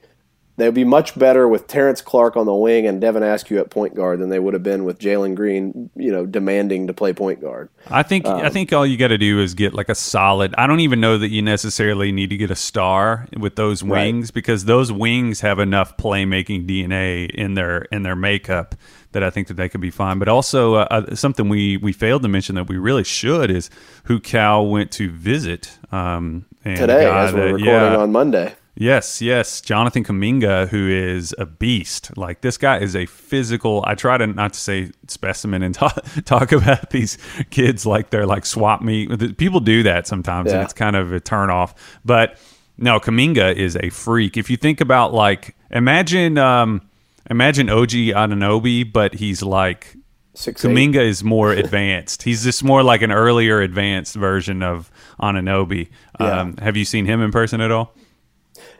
they'd 0.59 0.73
be 0.73 0.83
much 0.83 1.17
better 1.17 1.47
with 1.47 1.67
Terrence 1.67 2.01
Clarke 2.01 2.37
on 2.37 2.45
the 2.45 2.53
wing 2.53 2.85
and 2.85 2.99
Devin 2.99 3.23
Askew 3.23 3.59
at 3.59 3.69
point 3.69 3.95
guard 3.95 4.19
than 4.19 4.29
they 4.29 4.39
would 4.39 4.53
have 4.53 4.63
been 4.63 4.83
with 4.83 4.99
Jalen 4.99 5.35
Green, 5.35 5.89
you 5.95 6.11
know, 6.11 6.25
demanding 6.25 6.87
to 6.87 6.93
play 6.93 7.13
point 7.13 7.41
guard. 7.41 7.69
I 7.87 8.03
think 8.03 8.25
um, 8.25 8.41
I 8.41 8.49
think 8.49 8.73
all 8.73 8.85
you 8.85 8.97
got 8.97 9.09
to 9.09 9.17
do 9.17 9.39
is 9.39 9.53
get 9.53 9.73
like 9.73 9.89
a 9.89 9.95
solid. 9.95 10.53
I 10.57 10.67
don't 10.67 10.81
even 10.81 10.99
know 10.99 11.17
that 11.17 11.29
you 11.29 11.41
necessarily 11.41 12.11
need 12.11 12.29
to 12.29 12.37
get 12.37 12.51
a 12.51 12.55
star 12.55 13.27
with 13.37 13.55
those 13.55 13.83
wings 13.83 14.27
right. 14.27 14.33
because 14.33 14.65
those 14.65 14.91
wings 14.91 15.41
have 15.41 15.59
enough 15.59 15.97
playmaking 15.97 16.67
DNA 16.67 17.29
in 17.31 17.53
their 17.53 17.83
in 17.83 18.03
their 18.03 18.15
makeup 18.15 18.75
that 19.11 19.23
I 19.23 19.29
think 19.29 19.47
that 19.47 19.55
they 19.55 19.69
could 19.69 19.81
be 19.81 19.91
fine. 19.91 20.19
But 20.19 20.27
also 20.27 20.75
uh, 20.75 20.87
uh 20.91 21.15
something 21.15 21.49
we 21.49 21.77
we 21.77 21.93
failed 21.93 22.21
to 22.23 22.27
mention 22.27 22.55
that 22.55 22.67
we 22.67 22.77
really 22.77 23.03
should 23.03 23.49
is 23.49 23.69
who 24.05 24.19
Cal 24.19 24.67
went 24.67 24.91
to 24.93 25.09
visit 25.09 25.77
um, 25.91 26.45
today 26.63 27.09
as 27.09 27.33
we're 27.33 27.53
recording 27.53 27.65
yeah, 27.65 27.97
on 27.97 28.11
Monday. 28.11 28.53
Yes, 28.79 29.21
yes. 29.21 29.59
Jonathan 29.59 30.05
Kuminga, 30.05 30.69
who 30.69 30.87
is 30.87 31.35
a 31.37 31.45
beast. 31.45 32.17
Like 32.17 32.39
this 32.39 32.57
guy 32.57 32.79
is 32.79 32.95
a 32.95 33.05
physical. 33.07 33.83
I 33.85 33.93
try 33.93 34.17
to 34.17 34.25
not 34.25 34.53
to 34.53 34.59
say 34.59 34.91
specimen 35.05 35.63
and 35.63 35.75
talk, 35.75 36.01
talk 36.23 36.53
about 36.53 36.89
these 36.89 37.17
kids 37.49 37.85
like 37.85 38.09
they're 38.09 38.25
like 38.25 38.45
swap 38.45 38.81
meet. 38.81 39.37
People 39.37 39.59
do 39.59 39.83
that 39.83 40.07
sometimes, 40.07 40.49
yeah. 40.49 40.55
and 40.55 40.63
it's 40.63 40.71
kind 40.71 40.95
of 40.95 41.11
a 41.11 41.19
turn 41.19 41.49
off. 41.49 41.99
But 42.05 42.37
no, 42.77 43.01
Kuminga 43.01 43.53
is 43.53 43.75
a 43.75 43.89
freak. 43.89 44.37
If 44.37 44.49
you 44.49 44.55
think 44.55 44.79
about 44.79 45.13
like, 45.13 45.57
imagine, 45.69 46.37
um, 46.37 46.81
imagine 47.29 47.69
OG 47.69 47.89
Anunoby, 47.89 48.89
but 48.89 49.13
he's 49.13 49.43
like 49.43 49.97
Six, 50.35 50.63
Kuminga 50.63 51.01
eight. 51.01 51.07
is 51.07 51.21
more 51.21 51.51
advanced. 51.51 52.23
He's 52.23 52.45
just 52.45 52.63
more 52.63 52.81
like 52.81 53.01
an 53.01 53.11
earlier 53.11 53.59
advanced 53.59 54.15
version 54.15 54.63
of. 54.63 54.89
Yeah. 55.21 56.39
Um, 56.39 56.55
have 56.57 56.77
you 56.77 56.85
seen 56.85 57.05
him 57.05 57.21
in 57.21 57.33
person 57.33 57.59
at 57.59 57.71
all? 57.71 57.93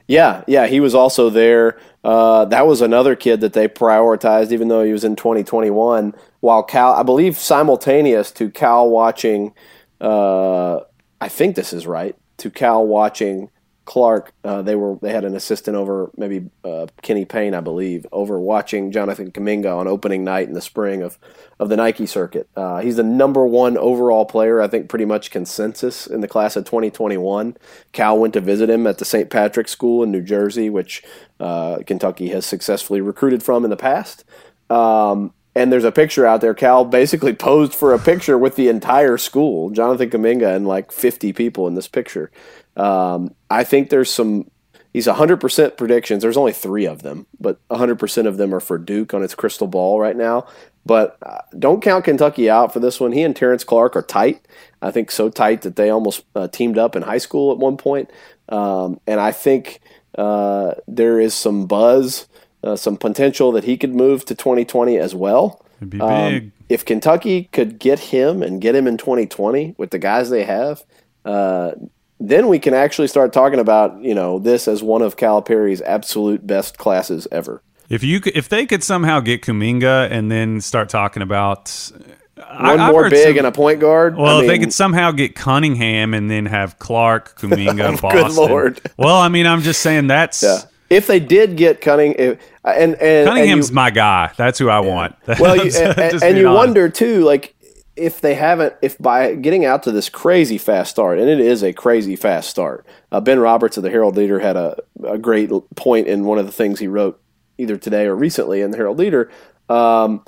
Yeah, 0.09 0.43
yeah, 0.47 0.65
he 0.65 0.79
was 0.79 0.95
also 0.95 1.29
there. 1.29 1.79
Uh, 2.03 2.43
that 2.45 2.65
was 2.65 2.81
another 2.81 3.15
kid 3.15 3.41
that 3.41 3.53
they 3.53 3.67
prioritized, 3.67 4.51
even 4.51 4.67
though 4.67 4.83
he 4.83 4.91
was 4.91 5.03
in 5.03 5.15
2021. 5.15 6.15
While 6.39 6.63
Cal, 6.63 6.93
I 6.93 7.03
believe, 7.03 7.37
simultaneous 7.37 8.31
to 8.31 8.49
Cal 8.49 8.89
watching, 8.89 9.53
uh, 10.01 10.79
I 11.21 11.27
think 11.27 11.55
this 11.55 11.73
is 11.73 11.85
right, 11.85 12.15
to 12.37 12.49
Cal 12.49 12.87
watching 12.87 13.51
Clarke, 13.89 14.33
uh, 14.43 14.61
they 14.61 14.75
were 14.75 14.99
they 15.01 15.11
had 15.11 15.25
an 15.25 15.35
assistant 15.35 15.75
over 15.75 16.11
maybe 16.15 16.47
uh, 16.63 16.85
Kenny 17.01 17.25
Payne, 17.25 17.55
I 17.55 17.59
believe, 17.59 18.05
over 18.11 18.39
watching 18.39 18.91
Jonathan 18.91 19.31
Kuminga 19.31 19.75
on 19.75 19.87
opening 19.87 20.23
night 20.23 20.47
in 20.47 20.53
the 20.53 20.61
spring 20.61 21.01
of 21.01 21.17
of 21.59 21.69
the 21.69 21.75
Nike 21.75 22.05
circuit. 22.05 22.47
Uh, 22.55 22.81
he's 22.81 22.97
the 22.97 23.03
number 23.03 23.47
one 23.47 23.79
overall 23.79 24.25
player, 24.25 24.61
I 24.61 24.67
think, 24.67 24.89
pretty 24.89 25.05
much 25.05 25.31
consensus 25.31 26.05
in 26.05 26.21
the 26.21 26.27
class 26.27 26.55
of 26.55 26.65
2021. 26.65 27.57
Cal 27.91 28.19
went 28.19 28.35
to 28.35 28.41
visit 28.41 28.69
him 28.69 28.85
at 28.85 28.99
the 28.99 29.05
St. 29.05 29.31
Patrick's 29.31 29.71
School 29.71 30.03
in 30.03 30.11
New 30.11 30.21
Jersey, 30.21 30.69
which 30.69 31.03
uh, 31.39 31.79
Kentucky 31.87 32.29
has 32.29 32.45
successfully 32.45 33.01
recruited 33.01 33.41
from 33.41 33.63
in 33.63 33.71
the 33.71 33.75
past. 33.75 34.23
Um, 34.69 35.33
and 35.55 35.71
there's 35.71 35.83
a 35.83 35.91
picture 35.91 36.27
out 36.27 36.41
there. 36.41 36.53
Cal 36.53 36.85
basically 36.85 37.33
posed 37.49 37.73
for 37.73 37.93
a 37.93 37.99
picture 37.99 38.37
with 38.37 38.55
the 38.55 38.67
entire 38.67 39.17
school, 39.17 39.71
Jonathan 39.71 40.09
Kuminga 40.11 40.55
and 40.55 40.67
like 40.67 40.91
50 40.91 41.33
people 41.33 41.67
in 41.67 41.73
this 41.73 41.87
picture. 41.87 42.31
Um, 42.79 43.35
I 43.49 43.63
think 43.63 43.89
there's 43.89 44.11
some 44.11 44.49
He's 44.93 45.05
100% 45.05 45.77
predictions. 45.77 46.23
There's 46.23 46.37
only 46.37 46.51
three 46.51 46.85
of 46.85 47.03
them, 47.03 47.27
but 47.39 47.59
100% 47.69 48.25
of 48.25 48.37
them 48.37 48.55
are 48.55 48.59
for 48.59 48.79
Duke 48.79 49.13
on 49.13 49.23
its 49.23 49.35
crystal 49.35 49.67
ball 49.67 49.99
right 49.99 50.15
now. 50.15 50.47
But 50.83 51.17
uh, 51.21 51.41
don't 51.57 51.83
count 51.83 52.05
Kentucky 52.05 52.49
out 52.49 52.73
for 52.73 52.79
this 52.79 52.99
one. 52.99 53.11
He 53.11 53.21
and 53.21 53.35
Terrence 53.35 53.63
Clarke 53.63 53.95
are 53.95 54.01
tight. 54.01 54.47
I 54.81 54.89
think 54.89 55.11
so 55.11 55.29
tight 55.29 55.61
that 55.61 55.75
they 55.75 55.91
almost 55.91 56.23
uh, 56.35 56.47
teamed 56.47 56.79
up 56.79 56.95
in 56.95 57.03
high 57.03 57.19
school 57.19 57.51
at 57.51 57.59
one 57.59 57.77
point. 57.77 58.09
Um, 58.47 58.99
and 59.05 59.19
I 59.19 59.31
think 59.31 59.79
uh, 60.17 60.73
there 60.87 61.19
is 61.19 61.35
some 61.35 61.67
buzz, 61.67 62.27
uh, 62.63 62.75
some 62.75 62.97
potential 62.97 63.51
that 63.51 63.65
he 63.65 63.77
could 63.77 63.93
move 63.93 64.25
to 64.25 64.33
2020 64.33 64.97
as 64.97 65.13
well. 65.13 65.63
It'd 65.77 65.91
be 65.91 66.01
um, 66.01 66.33
big. 66.33 66.51
If 66.67 66.85
Kentucky 66.85 67.49
could 67.51 67.77
get 67.77 67.99
him 67.99 68.41
and 68.41 68.59
get 68.59 68.73
him 68.73 68.87
in 68.87 68.97
2020 68.97 69.75
with 69.77 69.91
the 69.91 69.99
guys 69.99 70.31
they 70.31 70.45
have, 70.45 70.83
uh, 71.25 71.73
then 72.19 72.47
we 72.47 72.59
can 72.59 72.73
actually 72.73 73.07
start 73.07 73.33
talking 73.33 73.59
about 73.59 74.01
you 74.01 74.13
know 74.13 74.39
this 74.39 74.67
as 74.67 74.83
one 74.83 75.01
of 75.01 75.17
Calipari's 75.17 75.81
absolute 75.81 76.45
best 76.45 76.77
classes 76.77 77.27
ever. 77.31 77.61
If 77.89 78.03
you 78.03 78.19
could, 78.19 78.37
if 78.37 78.49
they 78.49 78.65
could 78.65 78.83
somehow 78.83 79.19
get 79.19 79.41
Kuminga 79.41 80.11
and 80.11 80.31
then 80.31 80.61
start 80.61 80.89
talking 80.89 81.23
about 81.23 81.91
one 82.35 82.79
I, 82.79 82.91
more 82.91 83.09
big 83.09 83.35
some, 83.35 83.37
and 83.39 83.47
a 83.47 83.51
point 83.51 83.79
guard. 83.79 84.15
Well, 84.15 84.37
I 84.37 84.41
if 84.41 84.47
they 84.47 84.59
could 84.59 84.73
somehow 84.73 85.11
get 85.11 85.35
Cunningham 85.35 86.13
and 86.13 86.29
then 86.29 86.45
have 86.45 86.77
Clarke, 86.77 87.35
Kuminga, 87.39 87.99
Boston. 87.99 88.27
Good 88.27 88.35
lord. 88.35 88.81
Well, 88.97 89.17
I 89.17 89.29
mean, 89.29 89.47
I'm 89.47 89.61
just 89.61 89.81
saying 89.81 90.07
that's. 90.07 90.43
Yeah. 90.43 90.59
If 90.89 91.05
they 91.05 91.19
did 91.19 91.55
get 91.55 91.81
Cunningham, 91.81 92.39
and, 92.63 92.95
and 92.95 93.27
Cunningham's 93.27 93.67
and 93.67 93.73
you, 93.73 93.75
my 93.75 93.91
guy. 93.91 94.31
That's 94.37 94.57
who 94.57 94.69
I 94.69 94.81
yeah. 94.81 94.87
want. 94.87 95.15
Well, 95.39 95.55
you, 95.55 95.71
and, 95.71 96.23
and 96.23 96.37
you 96.37 96.47
honest. 96.47 96.57
wonder 96.57 96.89
too, 96.89 97.23
like 97.23 97.55
if 97.99 98.21
they 98.21 98.33
haven't, 98.33 98.73
if 98.81 98.97
by 98.97 99.35
getting 99.35 99.65
out 99.65 99.83
to 99.83 99.91
this 99.91 100.09
crazy 100.09 100.57
fast 100.57 100.91
start, 100.91 101.19
and 101.19 101.29
it 101.29 101.39
is 101.39 101.63
a 101.63 101.73
crazy 101.73 102.15
fast 102.15 102.49
start. 102.49 102.85
Uh, 103.11 103.19
ben 103.19 103.39
Roberts 103.39 103.77
of 103.77 103.83
the 103.83 103.89
Herald 103.89 104.15
Leader 104.15 104.39
had 104.39 104.55
a, 104.55 104.77
a 105.03 105.17
great 105.17 105.51
point 105.75 106.07
in 106.07 106.25
one 106.25 106.37
of 106.37 106.45
the 106.45 106.51
things 106.51 106.79
he 106.79 106.87
wrote 106.87 107.21
either 107.57 107.77
today 107.77 108.05
or 108.05 108.15
recently 108.15 108.61
in 108.61 108.71
the 108.71 108.77
Herald 108.77 108.97
Leader. 108.97 109.29
Um, 109.67 110.23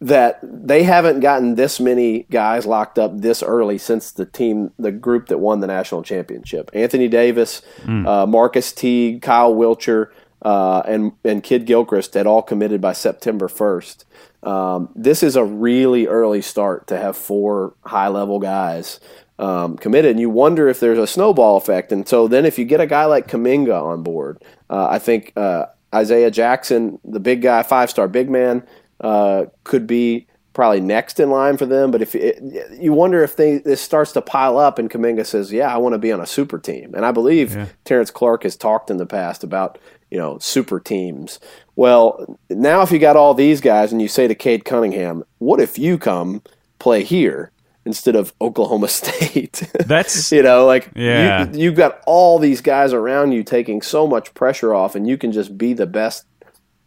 that 0.00 0.38
they 0.42 0.82
haven't 0.82 1.20
gotten 1.20 1.56
this 1.56 1.78
many 1.78 2.22
guys 2.30 2.64
locked 2.64 2.98
up 2.98 3.18
this 3.18 3.42
early 3.42 3.76
since 3.76 4.10
the 4.10 4.24
team, 4.24 4.72
the 4.78 4.90
group 4.90 5.26
that 5.26 5.38
won 5.38 5.60
the 5.60 5.66
national 5.66 6.02
championship. 6.02 6.70
Anthony 6.72 7.06
Davis, 7.06 7.60
mm. 7.82 8.06
uh, 8.06 8.26
Marquis 8.26 8.72
Teague, 8.74 9.20
Kyle 9.20 9.54
Wiltjer, 9.54 10.10
uh, 10.42 10.80
and 10.86 11.12
and 11.22 11.42
Kidd 11.42 11.66
Gilchrist 11.66 12.14
had 12.14 12.26
all 12.26 12.40
committed 12.40 12.80
by 12.80 12.94
September 12.94 13.46
first. 13.46 14.06
Um, 14.42 14.90
this 14.94 15.22
is 15.22 15.36
a 15.36 15.44
really 15.44 16.06
early 16.06 16.42
start 16.42 16.86
to 16.88 16.96
have 16.96 17.16
four 17.16 17.74
high 17.84 18.08
level 18.08 18.38
guys 18.38 19.00
um, 19.38 19.76
committed, 19.76 20.12
and 20.12 20.20
you 20.20 20.30
wonder 20.30 20.68
if 20.68 20.80
there's 20.80 20.98
a 20.98 21.06
snowball 21.06 21.56
effect. 21.56 21.92
And 21.92 22.06
so 22.08 22.28
then, 22.28 22.44
if 22.44 22.58
you 22.58 22.64
get 22.64 22.80
a 22.80 22.86
guy 22.86 23.06
like 23.06 23.28
Kuminga 23.28 23.82
on 23.82 24.02
board, 24.02 24.42
uh, 24.68 24.88
I 24.90 24.98
think 24.98 25.32
uh, 25.36 25.66
Isaiah 25.94 26.30
Jackson, 26.30 26.98
the 27.04 27.20
big 27.20 27.42
guy, 27.42 27.62
five 27.62 27.90
star 27.90 28.08
big 28.08 28.30
man 28.30 28.66
uh, 29.00 29.46
could 29.64 29.86
be 29.86 30.26
probably 30.52 30.80
next 30.80 31.20
in 31.20 31.30
line 31.30 31.56
for 31.56 31.66
them. 31.66 31.90
But 31.90 32.02
if 32.02 32.14
it, 32.14 32.42
you 32.78 32.92
wonder 32.92 33.22
if 33.22 33.36
they 33.36 33.58
this 33.58 33.80
starts 33.80 34.12
to 34.12 34.22
pile 34.22 34.58
up, 34.58 34.78
and 34.78 34.90
Kuminga 34.90 35.26
says, 35.26 35.52
"Yeah, 35.52 35.72
I 35.72 35.78
want 35.78 35.94
to 35.94 35.98
be 35.98 36.12
on 36.12 36.20
a 36.20 36.26
super 36.26 36.58
team," 36.58 36.94
and 36.94 37.04
I 37.04 37.12
believe 37.12 37.54
yeah. 37.54 37.66
Terrence 37.84 38.10
Clarke 38.10 38.42
has 38.42 38.56
talked 38.56 38.90
in 38.90 38.98
the 38.98 39.06
past 39.06 39.42
about 39.42 39.78
you 40.10 40.18
know 40.18 40.38
super 40.38 40.80
teams. 40.80 41.40
Well, 41.76 42.38
now 42.48 42.82
if 42.82 42.92
you 42.92 42.98
got 42.98 43.16
all 43.16 43.34
these 43.34 43.60
guys, 43.60 43.92
and 43.92 44.02
you 44.02 44.08
say 44.08 44.28
to 44.28 44.34
Cade 44.34 44.64
Cunningham, 44.64 45.24
"What 45.38 45.60
if 45.60 45.78
you 45.78 45.98
come 45.98 46.42
play 46.78 47.04
here?" 47.04 47.52
Instead 47.86 48.14
of 48.14 48.34
Oklahoma 48.40 48.88
State, 48.88 49.62
that's 49.86 50.30
you 50.32 50.42
know, 50.42 50.66
like 50.66 50.90
yeah. 50.94 51.50
you, 51.50 51.60
you've 51.60 51.76
got 51.76 52.02
all 52.06 52.38
these 52.38 52.60
guys 52.60 52.92
around 52.92 53.32
you 53.32 53.42
taking 53.42 53.80
so 53.80 54.06
much 54.06 54.34
pressure 54.34 54.74
off, 54.74 54.94
and 54.94 55.08
you 55.08 55.16
can 55.16 55.32
just 55.32 55.56
be 55.56 55.72
the 55.72 55.86
best 55.86 56.26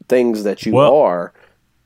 things 0.07 0.43
that 0.43 0.65
you 0.65 0.73
well, 0.73 0.95
are 0.95 1.33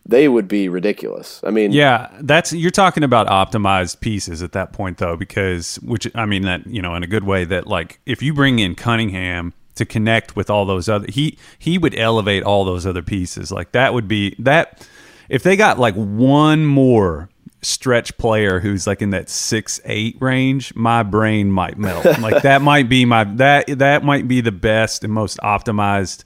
they 0.07 0.29
would 0.29 0.47
be 0.47 0.69
ridiculous. 0.69 1.41
I 1.45 1.51
mean, 1.51 1.71
yeah, 1.71 2.09
that's 2.21 2.53
you're 2.53 2.71
talking 2.71 3.03
about 3.03 3.27
optimized 3.27 3.99
pieces 3.99 4.41
at 4.41 4.53
that 4.53 4.71
point 4.71 4.97
though, 4.97 5.17
because 5.17 5.75
which 5.77 6.09
I 6.15 6.25
mean 6.25 6.43
that 6.43 6.65
you 6.65 6.81
know 6.81 6.95
in 6.95 7.03
a 7.03 7.07
good 7.07 7.25
way 7.25 7.43
that 7.43 7.67
like 7.67 7.99
if 8.05 8.23
you 8.23 8.33
bring 8.33 8.59
in 8.59 8.73
Cunningham 8.73 9.53
to 9.77 9.85
connect 9.85 10.35
with 10.35 10.49
all 10.49 10.65
those 10.65 10.89
other 10.89 11.07
he 11.09 11.37
he 11.57 11.77
would 11.77 11.97
elevate 11.97 12.43
all 12.43 12.65
those 12.65 12.85
other 12.85 13.01
pieces 13.01 13.51
like 13.51 13.71
that 13.71 13.93
would 13.93 14.07
be 14.07 14.35
that 14.39 14.87
if 15.29 15.43
they 15.43 15.55
got 15.55 15.79
like 15.79 15.95
one 15.95 16.65
more 16.65 17.29
stretch 17.61 18.17
player 18.17 18.59
who's 18.59 18.87
like 18.87 19.01
in 19.01 19.11
that 19.11 19.29
six 19.29 19.79
eight 19.85 20.17
range, 20.19 20.73
my 20.75 21.03
brain 21.03 21.51
might 21.51 21.77
melt. 21.77 22.05
like 22.19 22.43
that 22.43 22.61
might 22.61 22.89
be 22.89 23.05
my 23.05 23.23
that 23.23 23.67
that 23.79 24.03
might 24.03 24.27
be 24.27 24.41
the 24.41 24.51
best 24.51 25.03
and 25.03 25.13
most 25.13 25.37
optimized 25.39 26.23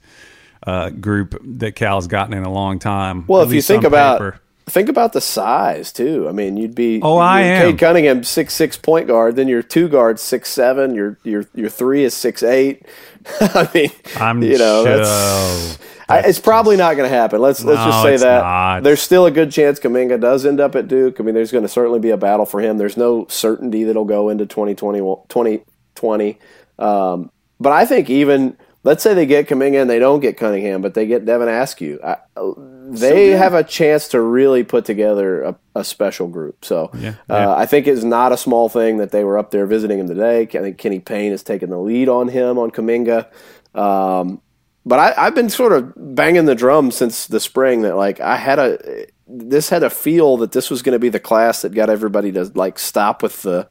uh, 0.66 0.90
group 0.90 1.40
that 1.42 1.74
Cal's 1.74 2.06
gotten 2.06 2.34
in 2.34 2.44
a 2.44 2.52
long 2.52 2.78
time. 2.78 3.24
Well, 3.26 3.42
if 3.42 3.52
you 3.52 3.62
think 3.62 3.84
about 3.84 4.18
paper. 4.18 4.40
Think 4.72 4.88
about 4.88 5.12
the 5.12 5.20
size 5.20 5.92
too. 5.92 6.26
I 6.28 6.32
mean, 6.32 6.56
you'd 6.56 6.74
be 6.74 7.00
oh, 7.02 7.18
I 7.18 7.42
am 7.42 7.62
Cade 7.62 7.78
Cunningham 7.78 8.24
six 8.24 8.54
six 8.54 8.76
point 8.76 9.06
guard. 9.06 9.36
Then 9.36 9.46
your 9.46 9.62
two 9.62 9.88
guard 9.88 10.18
six 10.18 10.48
seven. 10.48 10.94
Your 10.94 11.18
your 11.22 11.44
your 11.54 11.68
three 11.68 12.04
is 12.04 12.14
six 12.14 12.42
eight. 12.42 12.86
I 13.40 13.68
mean, 13.74 13.90
I'm 14.16 14.42
you 14.42 14.58
know 14.58 14.84
sure. 14.84 14.96
that's, 14.96 15.78
that's 16.08 16.28
it's 16.28 16.40
probably 16.40 16.76
not 16.76 16.96
going 16.96 17.08
to 17.08 17.14
happen. 17.14 17.40
Let's 17.40 17.62
let's 17.62 17.80
no, 17.80 17.86
just 17.86 18.02
say 18.02 18.16
that 18.16 18.42
not. 18.42 18.82
there's 18.82 19.00
still 19.00 19.26
a 19.26 19.30
good 19.30 19.52
chance 19.52 19.78
Kuminga 19.78 20.20
does 20.20 20.46
end 20.46 20.58
up 20.58 20.74
at 20.74 20.88
Duke. 20.88 21.20
I 21.20 21.22
mean, 21.22 21.34
there's 21.34 21.52
going 21.52 21.64
to 21.64 21.68
certainly 21.68 22.00
be 22.00 22.10
a 22.10 22.16
battle 22.16 22.46
for 22.46 22.60
him. 22.60 22.78
There's 22.78 22.96
no 22.96 23.26
certainty 23.28 23.84
that 23.84 23.92
he'll 23.92 24.04
go 24.04 24.30
into 24.30 24.46
2020. 24.46 24.98
2020. 25.28 26.38
Um, 26.78 27.30
but 27.60 27.72
I 27.72 27.84
think 27.84 28.10
even 28.10 28.56
let's 28.84 29.02
say 29.02 29.14
they 29.14 29.26
get 29.26 29.48
Kuminga 29.48 29.82
and 29.82 29.90
they 29.90 29.98
don't 29.98 30.20
get 30.20 30.36
Cunningham, 30.36 30.82
but 30.82 30.94
they 30.94 31.06
get 31.06 31.24
Devin 31.24 31.48
Askew. 31.48 32.00
I, 32.02 32.16
they 32.90 33.32
so 33.32 33.38
have 33.38 33.54
a 33.54 33.62
chance 33.62 34.08
to 34.08 34.20
really 34.20 34.64
put 34.64 34.84
together 34.84 35.42
a, 35.42 35.56
a 35.74 35.84
special 35.84 36.28
group. 36.28 36.64
So 36.64 36.90
yeah, 36.94 37.14
yeah. 37.28 37.50
Uh, 37.50 37.54
I 37.56 37.66
think 37.66 37.86
it's 37.86 38.02
not 38.02 38.32
a 38.32 38.36
small 38.36 38.68
thing 38.68 38.98
that 38.98 39.10
they 39.10 39.24
were 39.24 39.38
up 39.38 39.50
there 39.50 39.66
visiting 39.66 39.98
him 39.98 40.08
today. 40.08 40.42
I 40.42 40.46
think 40.46 40.78
Kenny 40.78 41.00
Payne 41.00 41.30
has 41.30 41.42
taken 41.42 41.70
the 41.70 41.78
lead 41.78 42.08
on 42.08 42.28
him 42.28 42.58
on 42.58 42.70
Kuminga. 42.70 43.26
Um, 43.74 44.40
but 44.84 44.98
I, 44.98 45.24
have 45.24 45.34
been 45.34 45.48
sort 45.48 45.72
of 45.72 45.92
banging 45.96 46.46
the 46.46 46.54
drum 46.54 46.90
since 46.90 47.26
the 47.26 47.40
spring 47.40 47.82
that 47.82 47.96
like 47.96 48.20
I 48.20 48.36
had 48.36 48.58
a 48.58 49.06
this 49.28 49.68
had 49.68 49.82
a 49.82 49.90
feel 49.90 50.36
that 50.38 50.52
this 50.52 50.70
was 50.70 50.82
going 50.82 50.94
to 50.94 50.98
be 50.98 51.08
the 51.08 51.20
class 51.20 51.62
that 51.62 51.74
got 51.74 51.88
everybody 51.88 52.32
to 52.32 52.50
like 52.54 52.78
stop 52.78 53.22
with 53.22 53.42
the 53.42 53.68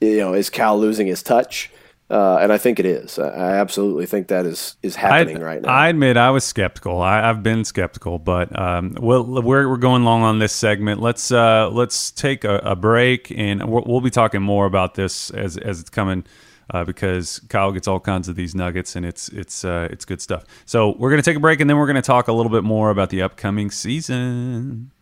you 0.00 0.18
know 0.18 0.32
is 0.32 0.48
Cal 0.48 0.78
losing 0.78 1.08
his 1.08 1.22
touch 1.22 1.70
uh, 2.12 2.36
and 2.42 2.52
I 2.52 2.58
think 2.58 2.78
it 2.78 2.84
is. 2.84 3.18
I 3.18 3.52
absolutely 3.56 4.04
think 4.04 4.28
that 4.28 4.44
is 4.44 4.76
is 4.82 4.96
happening 4.96 5.38
I, 5.38 5.40
right 5.40 5.62
now. 5.62 5.68
I 5.70 5.88
admit 5.88 6.18
I 6.18 6.30
was 6.30 6.44
skeptical. 6.44 7.00
I, 7.00 7.20
have 7.20 7.42
been 7.42 7.64
skeptical, 7.64 8.18
but 8.18 8.56
um, 8.56 8.94
we'll, 9.00 9.24
we're 9.24 9.66
we're 9.66 9.78
going 9.78 10.04
long 10.04 10.22
on 10.22 10.38
this 10.38 10.52
segment. 10.52 11.00
Let's 11.00 11.32
uh, 11.32 11.70
let's 11.70 12.10
take 12.10 12.44
a, 12.44 12.56
a 12.58 12.76
break, 12.76 13.32
and 13.34 13.66
we'll, 13.66 13.84
we'll, 13.86 14.02
be 14.02 14.10
talking 14.10 14.42
more 14.42 14.66
about 14.66 14.94
this 14.94 15.30
as 15.30 15.56
as 15.56 15.80
it's 15.80 15.88
coming. 15.88 16.24
Uh, 16.70 16.84
because 16.84 17.40
Kyle 17.48 17.72
gets 17.72 17.88
all 17.88 18.00
kinds 18.00 18.28
of 18.28 18.36
these 18.36 18.54
nuggets, 18.54 18.94
and 18.94 19.06
it's 19.06 19.30
it's 19.30 19.64
uh, 19.64 19.88
it's 19.90 20.04
good 20.04 20.20
stuff. 20.20 20.44
So 20.66 20.94
we're 20.98 21.10
gonna 21.10 21.22
take 21.22 21.36
a 21.38 21.40
break, 21.40 21.60
and 21.60 21.68
then 21.68 21.78
we're 21.78 21.86
gonna 21.86 22.02
talk 22.02 22.28
a 22.28 22.32
little 22.32 22.52
bit 22.52 22.62
more 22.62 22.90
about 22.90 23.08
the 23.08 23.22
upcoming 23.22 23.70
season. 23.70 24.92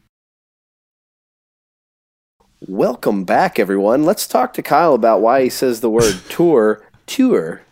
Welcome 2.69 3.25
back, 3.25 3.59
everyone. 3.59 4.05
Let's 4.05 4.29
talk 4.29 4.53
to 4.55 4.63
Kyle 4.63 4.95
about 4.95 5.23
why 5.23 5.43
he 5.43 5.49
says 5.49 5.81
the 5.81 5.91
word 5.91 6.15
tour 6.29 6.83
tour. 7.11 7.63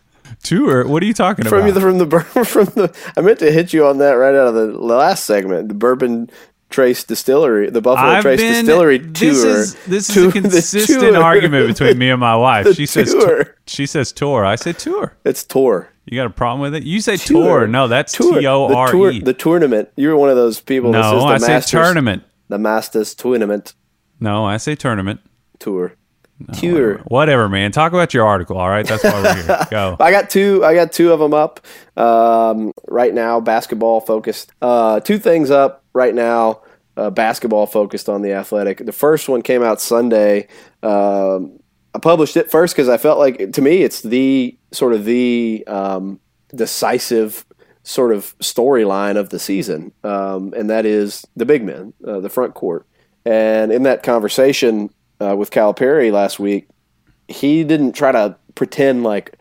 Tour? 0.43 0.87
What 0.87 1.01
are 1.01 1.05
you 1.05 1.13
talking 1.13 1.47
about? 1.47 1.49
from 1.49 1.67
about? 1.67 1.73
The, 1.73 1.81
from 1.81 1.97
the 1.97 2.45
from 2.45 2.65
the. 2.65 3.11
I 3.17 3.21
meant 3.21 3.39
to 3.39 3.51
hit 3.51 3.73
you 3.73 3.85
on 3.85 3.97
that 3.97 4.11
right 4.11 4.35
out 4.35 4.47
of 4.47 4.53
the 4.53 4.67
last 4.67 5.25
segment. 5.25 5.69
The 5.69 5.73
bourbon 5.73 6.29
Trace 6.69 7.03
Distillery, 7.03 7.69
the 7.71 7.81
Buffalo 7.81 8.09
I've 8.09 8.21
Trace 8.21 8.39
been, 8.39 8.65
Distillery 8.65 8.99
this 8.99 9.41
tour. 9.41 9.59
Is, 9.59 9.73
this 9.85 10.15
is 10.15 10.25
a 10.27 10.31
consistent 10.41 11.15
argument 11.15 11.67
between 11.67 11.97
me 11.97 12.11
and 12.11 12.19
my 12.19 12.35
wife. 12.35 12.75
She 12.75 12.85
says 12.85 13.11
tour. 13.11 13.55
she 13.65 13.87
says 13.87 14.11
tour. 14.11 14.45
I 14.45 14.55
say 14.55 14.73
tour. 14.73 15.17
It's 15.25 15.43
tour. 15.43 15.89
You 16.05 16.17
got 16.17 16.27
a 16.27 16.31
problem 16.31 16.61
with 16.61 16.75
it? 16.75 16.83
You 16.83 17.01
say 17.01 17.17
tour. 17.17 17.61
tour. 17.61 17.67
No, 17.67 17.87
that's 17.87 18.13
T 18.13 18.45
O 18.45 18.73
R 18.73 19.09
E. 19.09 19.19
The 19.21 19.33
tournament. 19.33 19.89
You're 19.95 20.15
one 20.15 20.29
of 20.29 20.35
those 20.35 20.59
people. 20.61 20.91
No, 20.91 21.01
that 21.01 21.09
says 21.09 21.21
the 21.21 21.27
I 21.27 21.31
Masters, 21.31 21.71
say 21.71 21.77
tournament. 21.77 22.23
The 22.49 22.59
Masters 22.59 23.15
tournament. 23.15 23.73
No, 24.19 24.45
I 24.45 24.57
say 24.57 24.75
tournament. 24.75 25.21
Tour. 25.57 25.95
No, 26.39 26.53
Whatever. 26.53 27.03
whatever. 27.07 27.49
man. 27.49 27.71
Talk 27.71 27.91
about 27.91 28.13
your 28.13 28.25
article. 28.25 28.57
All 28.57 28.69
right, 28.69 28.85
that's 28.87 29.03
why 29.03 29.21
we're 29.21 29.35
here. 29.43 29.67
Go. 29.71 29.97
I 29.99 30.09
got 30.11 30.29
two. 30.29 30.63
I 30.63 30.73
got 30.73 30.91
two 30.93 31.11
of 31.11 31.19
them 31.19 31.33
up 31.33 31.59
um, 31.97 32.71
right 32.87 33.13
now. 33.13 33.39
Basketball 33.41 33.99
focused. 34.01 34.51
Uh, 34.61 34.99
two 35.01 35.19
things 35.19 35.51
up 35.51 35.83
right 35.93 36.15
now. 36.15 36.61
Uh, 36.95 37.09
basketball 37.09 37.65
focused 37.65 38.07
on 38.09 38.21
the 38.21 38.33
athletic. 38.33 38.85
The 38.85 38.91
first 38.93 39.27
one 39.29 39.41
came 39.41 39.63
out 39.63 39.81
Sunday. 39.81 40.47
Um, 40.81 41.59
I 41.93 41.99
published 41.99 42.37
it 42.37 42.49
first 42.51 42.73
because 42.75 42.87
I 42.89 42.97
felt 42.97 43.19
like 43.19 43.51
to 43.53 43.61
me 43.61 43.81
it's 43.83 44.01
the 44.01 44.57
sort 44.71 44.93
of 44.93 45.05
the 45.05 45.63
um, 45.67 46.19
decisive 46.55 47.45
sort 47.83 48.13
of 48.13 48.37
storyline 48.39 49.17
of 49.17 49.29
the 49.29 49.39
season, 49.39 49.91
um, 50.03 50.53
and 50.55 50.69
that 50.69 50.85
is 50.85 51.25
the 51.35 51.45
big 51.45 51.63
men, 51.63 51.93
uh, 52.07 52.19
the 52.19 52.29
front 52.29 52.53
court. 52.53 52.85
And 53.25 53.71
in 53.71 53.83
that 53.83 54.03
conversation, 54.03 54.89
uh, 55.21 55.35
with 55.35 55.51
Calipari 55.51 56.11
last 56.11 56.39
week, 56.39 56.67
he 57.27 57.63
didn't 57.63 57.93
try 57.93 58.11
to 58.11 58.35
pretend 58.55 59.03
like 59.03 59.37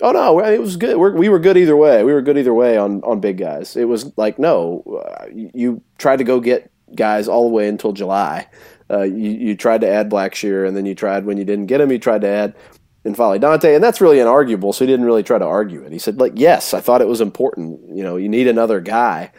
Oh 0.00 0.12
no, 0.12 0.38
it 0.38 0.60
was 0.60 0.76
good. 0.76 0.96
We're, 0.96 1.10
we 1.10 1.28
were 1.28 1.40
good 1.40 1.56
either 1.56 1.76
way. 1.76 2.04
We 2.04 2.12
were 2.12 2.22
good 2.22 2.38
either 2.38 2.54
way 2.54 2.76
on 2.76 3.02
on 3.02 3.20
big 3.20 3.38
guys. 3.38 3.76
It 3.76 3.86
was 3.86 4.16
like 4.16 4.38
no, 4.38 4.82
uh, 5.04 5.26
you 5.32 5.82
tried 5.98 6.18
to 6.18 6.24
go 6.24 6.38
get 6.40 6.70
guys 6.94 7.26
all 7.26 7.48
the 7.48 7.54
way 7.54 7.68
until 7.68 7.92
July. 7.92 8.46
Uh, 8.90 9.02
you, 9.02 9.30
you 9.30 9.56
tried 9.56 9.80
to 9.82 9.88
add 9.88 10.08
Blackshear, 10.08 10.66
and 10.66 10.76
then 10.76 10.86
you 10.86 10.94
tried 10.94 11.24
when 11.24 11.36
you 11.36 11.44
didn't 11.44 11.66
get 11.66 11.80
him, 11.80 11.90
you 11.90 11.98
tried 11.98 12.22
to 12.22 12.28
add 12.28 12.54
N'Faly 13.04 13.40
Dante, 13.40 13.74
and 13.74 13.82
that's 13.82 14.00
really 14.00 14.18
inarguable. 14.18 14.74
So 14.74 14.84
he 14.84 14.90
didn't 14.90 15.04
really 15.06 15.22
try 15.22 15.38
to 15.38 15.44
argue 15.44 15.82
it. 15.82 15.92
He 15.92 15.98
said, 15.98 16.18
like, 16.18 16.32
yes, 16.36 16.72
I 16.72 16.80
thought 16.80 17.02
it 17.02 17.08
was 17.08 17.20
important. 17.20 17.80
You 17.94 18.02
know, 18.02 18.16
you 18.16 18.28
need 18.28 18.46
another 18.46 18.80
guy. 18.80 19.30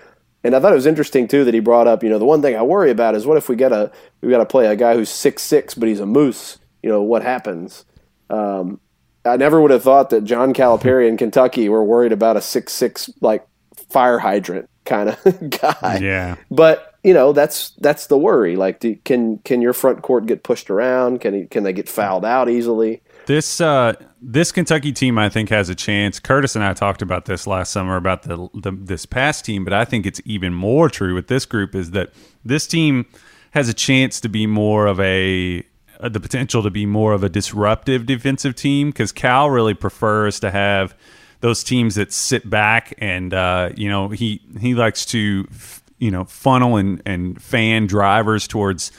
And 0.43 0.55
I 0.55 0.59
thought 0.59 0.71
it 0.71 0.75
was 0.75 0.85
interesting 0.85 1.27
too 1.27 1.43
that 1.45 1.53
he 1.53 1.59
brought 1.59 1.87
up, 1.87 2.03
you 2.03 2.09
know, 2.09 2.19
the 2.19 2.25
one 2.25 2.41
thing 2.41 2.55
I 2.55 2.61
worry 2.61 2.91
about 2.91 3.15
is 3.15 3.25
what 3.25 3.37
if 3.37 3.49
we 3.49 3.55
get 3.55 3.71
a 3.71 3.91
we 4.21 4.29
got 4.29 4.37
to 4.37 4.45
play 4.45 4.67
a 4.67 4.75
guy 4.75 4.93
who's 4.93 5.09
six 5.09 5.41
six 5.41 5.73
but 5.73 5.89
he's 5.89 5.99
a 5.99 6.05
moose. 6.05 6.57
You 6.81 6.89
know 6.89 7.01
what 7.01 7.23
happens? 7.23 7.85
Um, 8.29 8.79
I 9.25 9.35
never 9.37 9.59
would 9.61 9.71
have 9.71 9.83
thought 9.83 10.11
that 10.11 10.23
John 10.23 10.53
Calipari 10.53 11.07
in 11.07 11.17
Kentucky 11.17 11.67
were 11.67 11.83
worried 11.83 12.13
about 12.13 12.37
a 12.37 12.41
six 12.41 12.73
six 12.73 13.09
like 13.21 13.45
fire 13.89 14.19
hydrant 14.19 14.69
kind 14.85 15.09
of 15.09 15.49
guy. 15.61 15.99
Yeah. 16.01 16.35
But 16.49 16.97
you 17.03 17.13
know 17.13 17.33
that's 17.33 17.71
that's 17.79 18.07
the 18.07 18.17
worry. 18.17 18.55
Like, 18.55 18.79
do, 18.79 18.95
can 19.03 19.39
can 19.39 19.61
your 19.61 19.73
front 19.73 20.01
court 20.01 20.25
get 20.25 20.43
pushed 20.43 20.69
around? 20.69 21.21
Can 21.21 21.33
he, 21.33 21.45
can 21.45 21.63
they 21.63 21.73
get 21.73 21.89
fouled 21.89 22.25
out 22.25 22.49
easily? 22.49 23.01
This 23.29 23.61
uh, 23.61 23.93
this 24.19 24.51
Kentucky 24.51 24.91
team, 24.91 25.19
I 25.19 25.29
think, 25.29 25.49
has 25.49 25.69
a 25.69 25.75
chance. 25.75 26.19
Curtis 26.19 26.55
and 26.55 26.65
I 26.65 26.73
talked 26.73 27.03
about 27.03 27.25
this 27.25 27.45
last 27.45 27.71
summer 27.71 27.95
about 27.95 28.23
the, 28.23 28.49
the 28.55 28.71
this 28.71 29.05
past 29.05 29.45
team, 29.45 29.63
but 29.63 29.71
I 29.71 29.85
think 29.85 30.07
it's 30.07 30.19
even 30.25 30.51
more 30.51 30.89
true 30.89 31.13
with 31.13 31.27
this 31.27 31.45
group 31.45 31.75
is 31.75 31.91
that 31.91 32.09
this 32.43 32.65
team 32.65 33.05
has 33.51 33.69
a 33.69 33.73
chance 33.75 34.19
to 34.21 34.29
be 34.29 34.47
more 34.47 34.87
of 34.87 34.99
a 34.99 35.63
uh, 35.99 36.09
the 36.09 36.19
potential 36.19 36.63
to 36.63 36.71
be 36.71 36.87
more 36.87 37.13
of 37.13 37.23
a 37.23 37.29
disruptive 37.29 38.07
defensive 38.07 38.55
team 38.55 38.89
because 38.89 39.11
Cal 39.11 39.51
really 39.51 39.75
prefers 39.75 40.39
to 40.39 40.49
have 40.49 40.95
those 41.41 41.63
teams 41.63 41.93
that 41.93 42.11
sit 42.11 42.49
back 42.49 42.95
and 42.97 43.31
uh, 43.31 43.69
you 43.75 43.89
know 43.89 44.09
he 44.09 44.41
he 44.59 44.73
likes 44.73 45.05
to 45.05 45.47
you 45.99 46.09
know 46.09 46.23
funnel 46.23 46.77
and 46.77 47.03
and 47.05 47.39
fan 47.39 47.85
drivers 47.85 48.47
towards 48.47 48.91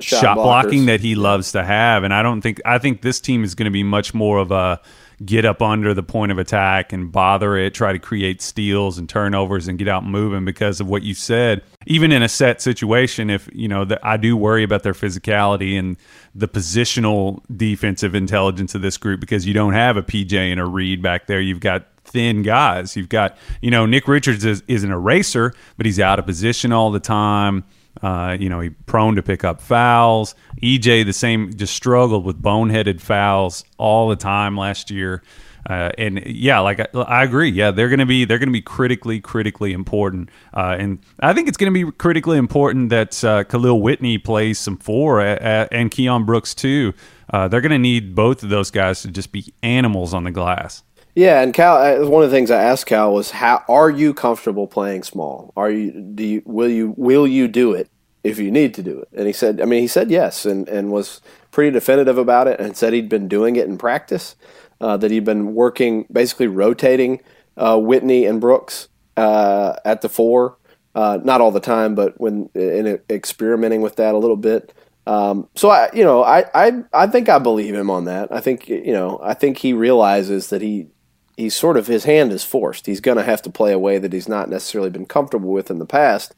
shot, 0.00 0.20
shot 0.20 0.34
blocking 0.36 0.86
that 0.86 1.00
he 1.00 1.14
loves 1.14 1.52
to 1.52 1.64
have. 1.64 2.04
And 2.04 2.12
I 2.12 2.22
don't 2.22 2.40
think 2.40 2.60
I 2.64 2.78
think 2.78 3.02
this 3.02 3.20
team 3.20 3.44
is 3.44 3.54
going 3.54 3.66
to 3.66 3.70
be 3.70 3.82
much 3.82 4.14
more 4.14 4.38
of 4.38 4.50
a 4.50 4.80
get 5.24 5.46
up 5.46 5.62
under 5.62 5.94
the 5.94 6.02
point 6.02 6.30
of 6.30 6.38
attack 6.38 6.92
and 6.92 7.10
bother 7.10 7.56
it, 7.56 7.72
try 7.72 7.92
to 7.92 7.98
create 7.98 8.42
steals 8.42 8.98
and 8.98 9.08
turnovers 9.08 9.66
and 9.66 9.78
get 9.78 9.88
out 9.88 10.04
moving 10.04 10.44
because 10.44 10.78
of 10.78 10.86
what 10.86 11.02
you 11.02 11.14
said. 11.14 11.62
Even 11.86 12.12
in 12.12 12.22
a 12.22 12.28
set 12.28 12.60
situation, 12.60 13.30
if 13.30 13.48
you 13.52 13.68
know 13.68 13.84
that 13.84 14.04
I 14.04 14.16
do 14.18 14.36
worry 14.36 14.62
about 14.62 14.82
their 14.82 14.92
physicality 14.92 15.78
and 15.78 15.96
the 16.34 16.48
positional 16.48 17.42
defensive 17.56 18.14
intelligence 18.14 18.74
of 18.74 18.82
this 18.82 18.98
group 18.98 19.20
because 19.20 19.46
you 19.46 19.54
don't 19.54 19.72
have 19.72 19.96
a 19.96 20.02
PJ 20.02 20.34
and 20.34 20.60
a 20.60 20.66
Reid 20.66 21.00
back 21.00 21.26
there. 21.26 21.40
You've 21.40 21.60
got 21.60 21.86
thin 22.04 22.42
guys. 22.42 22.96
You've 22.96 23.08
got, 23.08 23.36
you 23.60 23.70
know, 23.70 23.86
Nick 23.86 24.08
Richards 24.08 24.44
is, 24.44 24.62
is 24.68 24.84
an 24.84 24.90
eraser, 24.90 25.54
but 25.76 25.86
he's 25.86 25.98
out 25.98 26.18
of 26.18 26.26
position 26.26 26.72
all 26.72 26.90
the 26.90 27.00
time. 27.00 27.64
Uh, 28.02 28.36
you 28.38 28.48
know, 28.48 28.60
he 28.60 28.70
prone 28.70 29.16
to 29.16 29.22
pick 29.22 29.44
up 29.44 29.60
fouls. 29.60 30.34
EJ 30.62 31.04
the 31.04 31.12
same, 31.12 31.54
just 31.54 31.74
struggled 31.74 32.24
with 32.24 32.40
boneheaded 32.40 33.00
fouls 33.00 33.64
all 33.78 34.08
the 34.08 34.16
time 34.16 34.56
last 34.56 34.90
year. 34.90 35.22
Uh, 35.68 35.90
and 35.98 36.24
yeah, 36.26 36.60
like 36.60 36.78
I, 36.78 36.86
I, 36.94 37.24
agree. 37.24 37.50
Yeah, 37.50 37.72
they're 37.72 37.88
gonna 37.88 38.06
be 38.06 38.24
they're 38.24 38.38
gonna 38.38 38.52
be 38.52 38.62
critically 38.62 39.20
critically 39.20 39.72
important. 39.72 40.28
Uh, 40.54 40.76
and 40.78 41.00
I 41.18 41.32
think 41.32 41.48
it's 41.48 41.56
gonna 41.56 41.72
be 41.72 41.90
critically 41.90 42.38
important 42.38 42.90
that 42.90 43.24
uh, 43.24 43.42
Kahlil 43.42 43.80
Whitney 43.80 44.18
plays 44.18 44.60
some 44.60 44.76
four 44.76 45.20
and 45.20 45.90
Keion 45.90 46.24
Brooks 46.24 46.54
too. 46.54 46.94
Uh, 47.32 47.48
they're 47.48 47.60
gonna 47.60 47.78
need 47.78 48.14
both 48.14 48.44
of 48.44 48.48
those 48.48 48.70
guys 48.70 49.02
to 49.02 49.10
just 49.10 49.32
be 49.32 49.52
animals 49.64 50.14
on 50.14 50.22
the 50.22 50.30
glass. 50.30 50.84
Yeah, 51.16 51.40
and 51.40 51.54
Cal. 51.54 51.78
Uh, 51.78 52.06
one 52.06 52.22
of 52.22 52.30
the 52.30 52.36
things 52.36 52.50
I 52.50 52.62
asked 52.62 52.86
Cal 52.86 53.14
was, 53.14 53.30
"How 53.32 53.64
are 53.68 53.90
you 53.90 54.12
comfortable 54.12 54.66
playing 54.66 55.02
small? 55.02 55.52
Are 55.56 55.70
you? 55.70 55.90
Do 55.92 56.22
you? 56.24 56.42
Will 56.44 56.68
you? 56.68 56.94
Will 56.98 57.26
you 57.26 57.48
do 57.48 57.72
it 57.72 57.88
if 58.22 58.38
you 58.38 58.50
need 58.50 58.74
to 58.74 58.82
do 58.82 59.00
it?" 59.00 59.08
And 59.16 59.26
he 59.26 59.32
said, 59.32 59.60
"I 59.62 59.64
mean, 59.64 59.80
he 59.80 59.88
said 59.88 60.10
yes, 60.10 60.44
and 60.44 60.68
and 60.68 60.92
was 60.92 61.22
pretty 61.52 61.70
definitive 61.70 62.18
about 62.18 62.48
it, 62.48 62.60
and 62.60 62.76
said 62.76 62.92
he'd 62.92 63.08
been 63.08 63.28
doing 63.28 63.56
it 63.56 63.66
in 63.66 63.78
practice, 63.78 64.36
uh, 64.80 64.98
that 64.98 65.10
he'd 65.10 65.24
been 65.24 65.54
working, 65.54 66.06
basically 66.12 66.48
rotating 66.48 67.20
uh, 67.56 67.78
Whitney 67.78 68.26
and 68.26 68.38
Brooks 68.40 68.88
uh, 69.16 69.76
at 69.86 70.02
the 70.02 70.10
four, 70.10 70.58
uh, 70.94 71.18
not 71.24 71.40
all 71.40 71.50
the 71.50 71.60
time, 71.60 71.94
but 71.94 72.20
when 72.20 72.50
in 72.54 73.00
experimenting 73.08 73.80
with 73.80 73.96
that 73.96 74.14
a 74.14 74.18
little 74.18 74.36
bit." 74.36 74.74
Um, 75.06 75.48
so 75.54 75.70
I, 75.70 75.88
you 75.94 76.04
know, 76.04 76.24
I, 76.24 76.44
I, 76.52 76.82
I 76.92 77.06
think 77.06 77.28
I 77.28 77.38
believe 77.38 77.74
him 77.74 77.90
on 77.90 78.06
that. 78.06 78.32
I 78.32 78.40
think, 78.40 78.68
you 78.68 78.92
know, 78.92 79.20
I 79.22 79.34
think 79.34 79.58
he 79.58 79.72
realizes 79.72 80.48
that 80.50 80.62
he, 80.62 80.88
he's 81.36 81.54
sort 81.54 81.76
of 81.76 81.86
his 81.86 82.04
hand 82.04 82.32
is 82.32 82.44
forced. 82.44 82.86
He's 82.86 83.00
going 83.00 83.18
to 83.18 83.24
have 83.24 83.42
to 83.42 83.50
play 83.50 83.72
a 83.72 83.78
way 83.78 83.98
that 83.98 84.12
he's 84.12 84.28
not 84.28 84.48
necessarily 84.48 84.90
been 84.90 85.06
comfortable 85.06 85.50
with 85.50 85.70
in 85.70 85.78
the 85.78 85.86
past. 85.86 86.34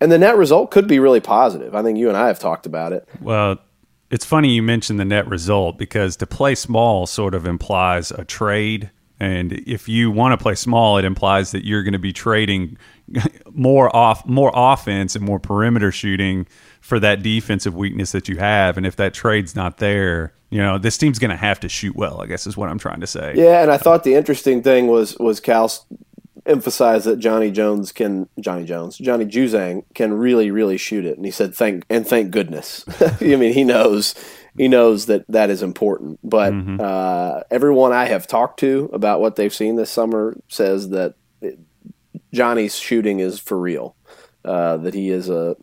And 0.00 0.12
the 0.12 0.18
net 0.18 0.36
result 0.36 0.70
could 0.70 0.86
be 0.86 0.98
really 0.98 1.20
positive. 1.20 1.74
I 1.74 1.82
think 1.82 1.98
you 1.98 2.08
and 2.08 2.16
I 2.16 2.26
have 2.26 2.38
talked 2.38 2.66
about 2.66 2.92
it. 2.92 3.08
Well, 3.20 3.58
it's 4.10 4.24
funny 4.24 4.50
you 4.50 4.62
mentioned 4.62 5.00
the 5.00 5.04
net 5.04 5.26
result 5.28 5.78
because 5.78 6.16
to 6.16 6.26
play 6.26 6.54
small 6.54 7.06
sort 7.06 7.34
of 7.34 7.46
implies 7.46 8.10
a 8.10 8.24
trade. 8.24 8.90
And 9.18 9.52
if 9.52 9.88
you 9.88 10.10
want 10.10 10.38
to 10.38 10.42
play 10.42 10.56
small, 10.56 10.98
it 10.98 11.04
implies 11.04 11.52
that 11.52 11.64
you're 11.64 11.82
going 11.82 11.92
to 11.92 11.98
be 11.98 12.12
trading 12.12 12.76
more 13.52 13.94
off 13.94 14.26
more 14.26 14.50
offense 14.54 15.14
and 15.16 15.24
more 15.24 15.38
perimeter 15.38 15.92
shooting 15.92 16.46
for 16.80 17.00
that 17.00 17.22
defensive 17.22 17.74
weakness 17.74 18.12
that 18.12 18.28
you 18.28 18.36
have. 18.36 18.76
And 18.76 18.86
if 18.86 18.96
that 18.96 19.14
trade's 19.14 19.56
not 19.56 19.78
there, 19.78 20.34
you 20.54 20.60
know, 20.60 20.78
this 20.78 20.96
team's 20.96 21.18
going 21.18 21.32
to 21.32 21.36
have 21.36 21.58
to 21.60 21.68
shoot 21.68 21.96
well. 21.96 22.22
I 22.22 22.26
guess 22.26 22.46
is 22.46 22.56
what 22.56 22.68
I'm 22.68 22.78
trying 22.78 23.00
to 23.00 23.08
say. 23.08 23.34
Yeah, 23.34 23.62
and 23.62 23.72
I 23.72 23.76
thought 23.76 24.04
the 24.04 24.14
interesting 24.14 24.62
thing 24.62 24.86
was 24.86 25.18
was 25.18 25.40
Cal 25.40 25.68
emphasized 26.46 27.06
that 27.06 27.18
Johnny 27.18 27.50
Jones 27.50 27.90
can 27.90 28.28
Johnny 28.38 28.64
Jones 28.64 28.96
Johnny 28.96 29.26
Juzang 29.26 29.82
can 29.94 30.14
really 30.14 30.52
really 30.52 30.76
shoot 30.76 31.06
it, 31.06 31.16
and 31.16 31.24
he 31.24 31.32
said 31.32 31.56
thank 31.56 31.84
and 31.90 32.06
thank 32.06 32.30
goodness. 32.30 32.84
I 33.20 33.34
mean, 33.34 33.52
he 33.52 33.64
knows 33.64 34.14
he 34.56 34.68
knows 34.68 35.06
that 35.06 35.26
that 35.28 35.50
is 35.50 35.60
important. 35.60 36.20
But 36.22 36.52
mm-hmm. 36.52 36.80
uh, 36.80 37.40
everyone 37.50 37.92
I 37.92 38.04
have 38.04 38.28
talked 38.28 38.60
to 38.60 38.88
about 38.92 39.20
what 39.20 39.34
they've 39.34 39.52
seen 39.52 39.74
this 39.74 39.90
summer 39.90 40.36
says 40.46 40.90
that 40.90 41.16
it, 41.40 41.58
Johnny's 42.32 42.76
shooting 42.76 43.18
is 43.18 43.40
for 43.40 43.58
real. 43.58 43.96
Uh, 44.44 44.76
that 44.76 44.94
he 44.94 45.10
is 45.10 45.28
a 45.28 45.56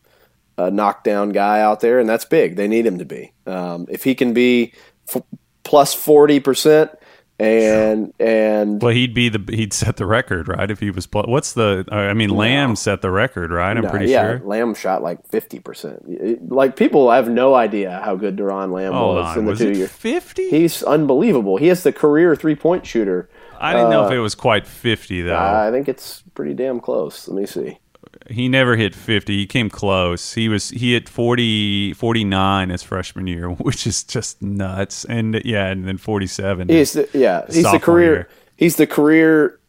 a 0.67 0.71
knockdown 0.71 1.30
guy 1.30 1.62
out 1.62 1.80
there, 1.80 2.00
and 2.00 2.08
that's 2.10 2.26
big. 2.26 2.56
They 2.56 2.67
need 2.67 2.86
him 2.86 3.00
to 3.00 3.06
be. 3.06 3.34
Um, 3.45 3.88
if 3.89 4.04
he 4.04 4.15
can 4.15 4.34
be 4.34 4.74
f- 5.13 5.24
plus 5.63 5.93
forty 5.93 6.39
percent, 6.39 6.91
and 7.39 8.13
and 8.19 8.82
well, 8.82 8.93
he'd 8.93 9.13
be 9.13 9.30
the 9.30 9.43
he'd 9.56 9.74
set 9.74 9.97
the 9.97 10.06
record, 10.06 10.47
right? 10.47 10.69
If 10.69 10.80
he 10.80 10.91
was 10.91 11.08
plus, 11.08 11.26
what's 11.28 11.54
the 11.54 11.86
I 11.91 12.13
mean, 12.13 12.30
Lamb 12.30 12.76
set 12.76 13.02
the 13.02 13.10
record, 13.10 13.52
right? 13.52 13.76
I'm 13.76 13.84
no, 13.84 13.89
pretty 13.89 14.12
yeah, 14.12 14.38
sure. 14.38 14.41
Lamb 14.45 14.76
shot 14.76 15.02
like 15.02 15.26
fifty 15.28 15.60
percent. 15.60 16.52
Like 16.52 16.76
people 16.76 17.10
have 17.10 17.30
no 17.30 17.56
idea 17.56 18.00
how 18.04 18.15
good 18.15 18.36
Doron 18.36 18.71
Lamb 18.71 18.93
Hold 18.93 19.15
was 19.15 19.26
on. 19.26 19.39
in 19.39 19.45
the 19.45 19.52
was 19.52 19.60
two 19.60 19.71
years. 19.71 19.91
Fifty? 19.91 20.50
He's 20.50 20.84
unbelievable. 20.84 21.58
He 21.58 21.67
has 21.67 21.82
the 21.82 21.91
career 21.91 22.36
three 22.36 22.56
point 22.56 22.86
shooter. 22.86 23.30
I 23.60 23.74
didn't 23.74 23.88
uh, 23.88 23.89
know 23.89 24.06
if 24.06 24.12
uh, 24.12 24.15
it 24.15 24.19
was 24.19 24.36
quite 24.36 24.67
fifty 24.67 25.21
though. 25.21 25.36
I 25.36 25.71
think 25.71 25.89
it's 25.89 26.24
pretty 26.36 26.54
damn 26.54 26.80
close. 26.80 27.28
Let 27.28 27.39
me 27.39 27.47
see 27.47 27.80
he 28.29 28.47
never 28.49 28.75
hit 28.75 28.95
50 28.95 29.36
he 29.36 29.45
came 29.45 29.69
close. 29.69 30.34
He 30.34 30.49
was 30.49 30.69
he 30.69 30.93
hit 30.93 31.10
40 31.10 31.93
49 31.93 32.69
his 32.69 32.84
freshman 32.84 33.27
year 33.27 33.49
which 33.49 33.88
is 33.88 34.03
just 34.03 34.41
nuts. 34.41 35.05
And 35.05 35.41
yeah 35.45 35.67
and 35.67 35.88
then 35.88 35.97
47 35.97 36.69
he's 36.69 36.93
the, 36.93 37.10
yeah 37.13 37.45
he's 37.47 37.69
the 37.69 37.79
career 37.79 38.13
year. 38.13 38.29
he's 38.57 38.75
the 38.75 38.88
career 38.88 39.60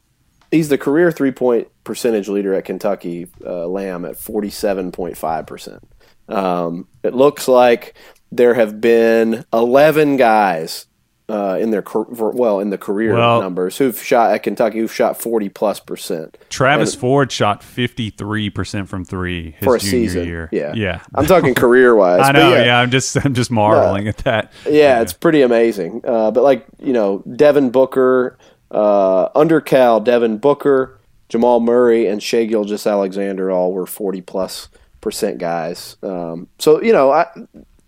he's 0.51 0.69
the 0.69 0.79
career 0.79 1.11
three 1.13 1.33
point 1.33 1.69
percentage 1.85 2.29
leader 2.29 2.55
at 2.55 2.65
kentucky 2.65 3.27
uh, 3.45 3.67
lamb 3.67 4.05
at 4.05 4.17
47.5% 4.17 5.81
um, 6.29 6.87
it 7.03 7.15
looks 7.15 7.49
like 7.49 7.95
there 8.31 8.55
have 8.55 8.81
been 8.81 9.45
11 9.53 10.17
guys 10.17 10.87
uh, 11.33 11.57
in 11.59 11.71
their 11.71 11.83
well 12.11 12.61
in 12.61 12.69
the 12.69 12.77
career 12.77 13.15
well, 13.15 13.41
numbers 13.41 13.79
who've 13.79 13.99
shot 13.99 14.33
at 14.33 14.43
Kentucky 14.43 14.79
who've 14.79 14.93
shot 14.93 15.19
forty 15.19 15.49
plus 15.49 15.81
percent. 15.81 16.37
Travis 16.51 16.93
and, 16.93 17.01
Ford 17.01 17.33
shot 17.33 17.63
fifty 17.63 18.11
three 18.11 18.51
percent 18.51 18.87
from 18.87 19.07
three 19.07 19.57
for 19.63 19.77
a 19.77 19.81
season. 19.81 20.27
Year. 20.27 20.51
Yeah, 20.53 20.75
yeah. 20.75 21.03
I'm 21.15 21.25
talking 21.25 21.55
career 21.55 21.95
wise. 21.95 22.21
I 22.29 22.33
know. 22.33 22.51
Yeah, 22.51 22.65
yeah, 22.67 22.81
I'm 22.81 22.91
just 22.91 23.17
I'm 23.25 23.33
just 23.33 23.51
marveling 23.51 24.09
at 24.09 24.19
that. 24.19 24.53
Yeah, 24.67 24.73
yeah, 24.73 25.01
it's 25.01 25.15
pretty 25.15 25.41
amazing. 25.41 26.03
Uh, 26.05 26.31
but 26.31 26.43
like 26.43 26.67
you 26.79 26.93
know, 26.93 27.23
Devin 27.35 27.71
Booker, 27.71 28.37
uh, 28.71 29.31
under 29.35 29.63
Cal, 29.63 30.01
Devin 30.01 30.37
Booker, 30.37 31.01
Jamal 31.31 31.61
Murray, 31.61 32.09
and 32.09 32.23
Shai 32.23 32.45
Gilgeous-Alexander 32.45 33.51
all 33.51 33.73
were 33.73 33.87
forty 33.87 34.21
plus 34.21 34.69
percent 35.01 35.39
guys. 35.39 35.97
Um, 36.03 36.49
so 36.59 36.83
you 36.83 36.93
know, 36.93 37.11
I 37.11 37.27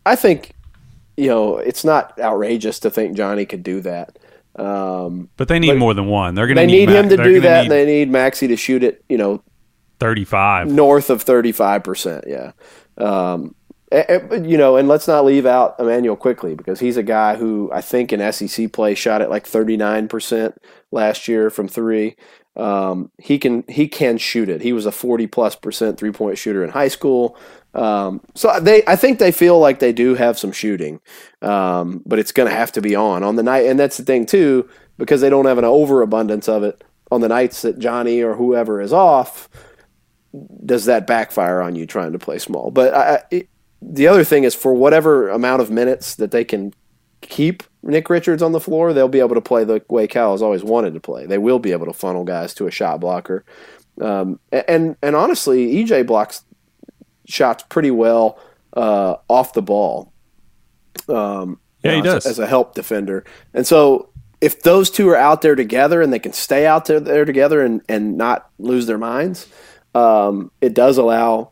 I 0.07 0.17
think 0.17 0.55
you 1.17 1.29
know, 1.29 1.59
it's 1.59 1.85
not 1.85 2.19
outrageous 2.19 2.81
to 2.81 2.91
think 2.91 3.17
Johnny 3.17 3.47
could 3.47 3.63
do 3.63 3.81
that. 3.83 4.19
Um, 4.57 5.31
but 5.37 5.49
they 5.49 5.59
need 5.59 5.69
but 5.69 5.79
more 5.79 5.95
than 5.95 6.07
one. 6.07 6.35
They're 6.35 6.47
going 6.47 6.57
to 6.57 6.63
they 6.63 6.67
need, 6.67 6.89
need 6.89 6.95
him 6.95 7.09
to 7.09 7.17
do 7.17 7.41
that. 7.41 7.63
Need 7.63 7.71
they 7.71 7.87
need 7.87 8.11
Maxey 8.11 8.49
to 8.49 8.57
shoot 8.57 8.85
it. 8.85 9.05
You 9.09 9.19
know, 9.19 9.43
thirty-five 9.99 10.69
north 10.69 11.11
of 11.11 11.23
thirty-five 11.23 11.83
percent. 11.83 12.25
Yeah. 12.27 12.53
Um, 12.97 13.55
you 13.93 14.57
know, 14.57 14.77
and 14.77 14.89
let's 14.89 15.07
not 15.07 15.25
leave 15.25 15.47
out 15.47 15.79
Immanuel 15.79 16.17
Quickley 16.17 16.55
because 16.55 16.81
he's 16.81 16.97
a 16.97 17.03
guy 17.03 17.37
who 17.37 17.71
I 17.73 17.81
think 17.81 18.13
in 18.13 18.33
SEC 18.33 18.73
play 18.73 18.95
shot 18.95 19.23
at 19.23 19.31
like 19.31 19.47
39% 19.47 20.57
last 20.91 21.29
year 21.29 21.49
from 21.51 21.69
three. 21.69 22.17
Um, 22.57 23.11
he 23.19 23.39
can 23.39 23.65
he 23.69 23.89
can 23.89 24.19
shoot 24.19 24.49
it. 24.49 24.63
He 24.63 24.73
was 24.73 24.87
a 24.87 24.93
40 24.93 25.27
plus 25.27 25.57
percent 25.57 25.99
three 25.99 26.13
point 26.13 26.39
shooter 26.39 26.63
in 26.63 26.71
high 26.71 26.89
school. 26.89 27.37
Um, 27.75 28.21
so 28.35 28.61
they 28.61 28.83
I 28.87 28.95
think 28.97 29.19
they 29.19 29.33
feel 29.33 29.59
like 29.59 29.81
they 29.81 29.93
do 29.93 30.15
have 30.15 30.39
some 30.39 30.53
shooting, 30.53 31.01
um, 31.43 32.03
but 32.07 32.21
it's 32.21 32.31
going 32.31 32.49
to 32.49 32.55
have 32.55 32.71
to 32.73 32.81
be 32.81 32.95
on 32.95 33.25
on 33.25 33.35
the 33.35 33.43
night, 33.43 33.67
and 33.67 33.79
that's 33.79 33.97
the 33.97 34.05
thing 34.05 34.27
too 34.27 34.69
because 34.97 35.21
they 35.21 35.31
don't 35.31 35.47
have 35.47 35.59
an 35.59 35.65
overabundance 35.65 36.49
of 36.49 36.63
it 36.63 36.85
on 37.11 37.21
the 37.21 37.29
nights 37.29 37.63
that 37.63 37.79
Johnny 37.79 38.23
or 38.23 38.35
whoever 38.35 38.81
is 38.81 38.93
off. 38.93 39.49
Does 40.65 40.85
that 40.87 41.07
backfire 41.07 41.61
on 41.61 41.75
you 41.75 41.87
trying 41.87 42.13
to 42.13 42.19
play 42.19 42.39
small? 42.39 42.71
But 42.71 42.95
I, 42.95 43.23
it, 43.31 43.49
the 43.83 44.09
other 44.09 44.25
thing 44.25 44.45
is 44.45 44.55
for 44.55 44.75
whatever 44.75 45.29
amount 45.29 45.63
of 45.63 45.71
minutes 45.71 46.15
that 46.17 46.31
they 46.31 46.45
can 46.45 46.73
keep 47.29 47.63
Nick 47.83 48.09
Richards 48.09 48.43
on 48.43 48.53
the 48.53 48.61
floor, 48.61 48.93
they'll 48.93 49.09
be 49.09 49.21
able 49.21 49.35
to 49.35 49.41
play 49.41 49.65
the 49.65 49.83
way 49.89 50.07
Cal 50.07 50.33
has 50.33 50.43
always 50.43 50.65
wanted 50.65 50.95
to 50.95 51.01
play. 51.01 51.27
They 51.27 51.39
will 51.39 51.59
be 51.59 51.73
able 51.73 51.87
to 51.87 51.93
funnel 51.93 52.25
guys 52.25 52.55
to 52.55 52.67
a 52.67 52.71
shot 52.71 53.01
blocker. 53.01 53.45
Um, 54.01 54.41
and 54.51 54.97
and 55.03 55.15
honestly, 55.15 55.75
EJ 55.75 56.07
blocks 56.07 56.45
shots 57.27 57.65
pretty 57.69 57.91
well 57.91 58.39
uh, 58.77 59.17
off 59.29 59.53
the 59.53 59.63
ball. 59.63 60.13
Um, 61.09 61.61
yeah, 61.83 61.93
he 61.93 61.99
know, 61.99 62.15
does 62.15 62.27
as, 62.27 62.33
as, 62.33 62.39
a 62.39 62.47
help 62.47 62.75
defender. 62.75 63.25
And 63.53 63.67
so 63.67 64.09
if 64.41 64.63
those 64.63 64.91
two 64.91 65.09
are 65.11 65.17
out 65.17 65.43
there 65.43 65.55
together 65.55 66.01
and 66.03 66.13
they 66.13 66.19
can 66.19 66.33
stay 66.33 66.67
out 66.67 66.87
there, 66.87 67.01
there 67.01 67.25
together 67.25 67.63
and, 67.63 67.83
and 67.89 68.17
not 68.17 68.51
lose 68.59 68.87
their 68.87 68.99
minds, 68.99 69.47
um, 69.95 70.51
it 70.61 70.75
does 70.75 70.99
allow 70.99 71.51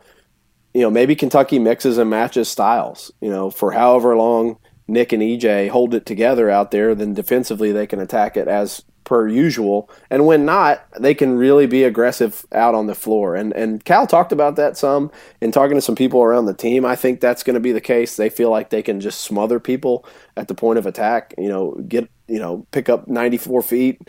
you 0.75 0.81
know, 0.81 0.91
maybe 0.91 1.15
Kentucky 1.15 1.59
mixes 1.59 1.99
and 1.99 2.09
matches 2.09 2.49
styles, 2.49 3.13
you 3.21 3.31
know, 3.31 3.51
for 3.51 3.73
however 3.73 4.17
long 4.17 4.57
Nick 4.89 5.13
and 5.13 5.23
EJ 5.23 5.71
hold 5.71 5.95
it 5.95 6.07
together 6.07 6.51
out 6.51 6.71
there, 6.71 6.95
then 6.95 7.15
defensively 7.15 7.73
they 7.73 7.87
can 7.87 8.01
attack 8.01 8.37
it 8.37 8.49
as 8.49 8.85
per 9.05 9.29
usual. 9.29 9.91
And 10.11 10.27
when 10.27 10.45
not, 10.45 10.85
they 10.99 11.15
can 11.15 11.37
really 11.37 11.67
be 11.67 11.85
aggressive 11.85 12.47
out 12.53 12.75
on 12.75 12.87
the 12.87 12.95
floor. 12.95 13.35
And 13.37 13.53
and 13.53 13.85
Cal 13.85 14.07
talked 14.07 14.33
about 14.33 14.57
that 14.57 14.77
some 14.77 15.11
in 15.41 15.53
talking 15.53 15.77
to 15.77 15.81
some 15.81 15.95
people 15.95 16.23
around 16.23 16.47
the 16.47 16.55
team. 16.55 16.85
I 16.85 16.97
think 16.97 17.21
that's 17.21 17.43
going 17.43 17.55
to 17.55 17.61
be 17.61 17.73
the 17.73 17.81
case. 17.81 18.17
They 18.17 18.31
feel 18.31 18.51
like 18.51 18.71
they 18.71 18.83
can 18.83 19.01
just 19.01 19.21
smother 19.21 19.61
people 19.61 20.07
at 20.37 20.49
the 20.49 20.55
point 20.55 20.79
of 20.79 20.87
attack, 20.87 21.35
you 21.39 21.49
know, 21.49 21.73
get, 21.89 22.09
you 22.29 22.39
know, 22.39 22.67
pick 22.71 22.89
up 22.89 23.09
94 23.09 23.63
feet. 23.63 24.01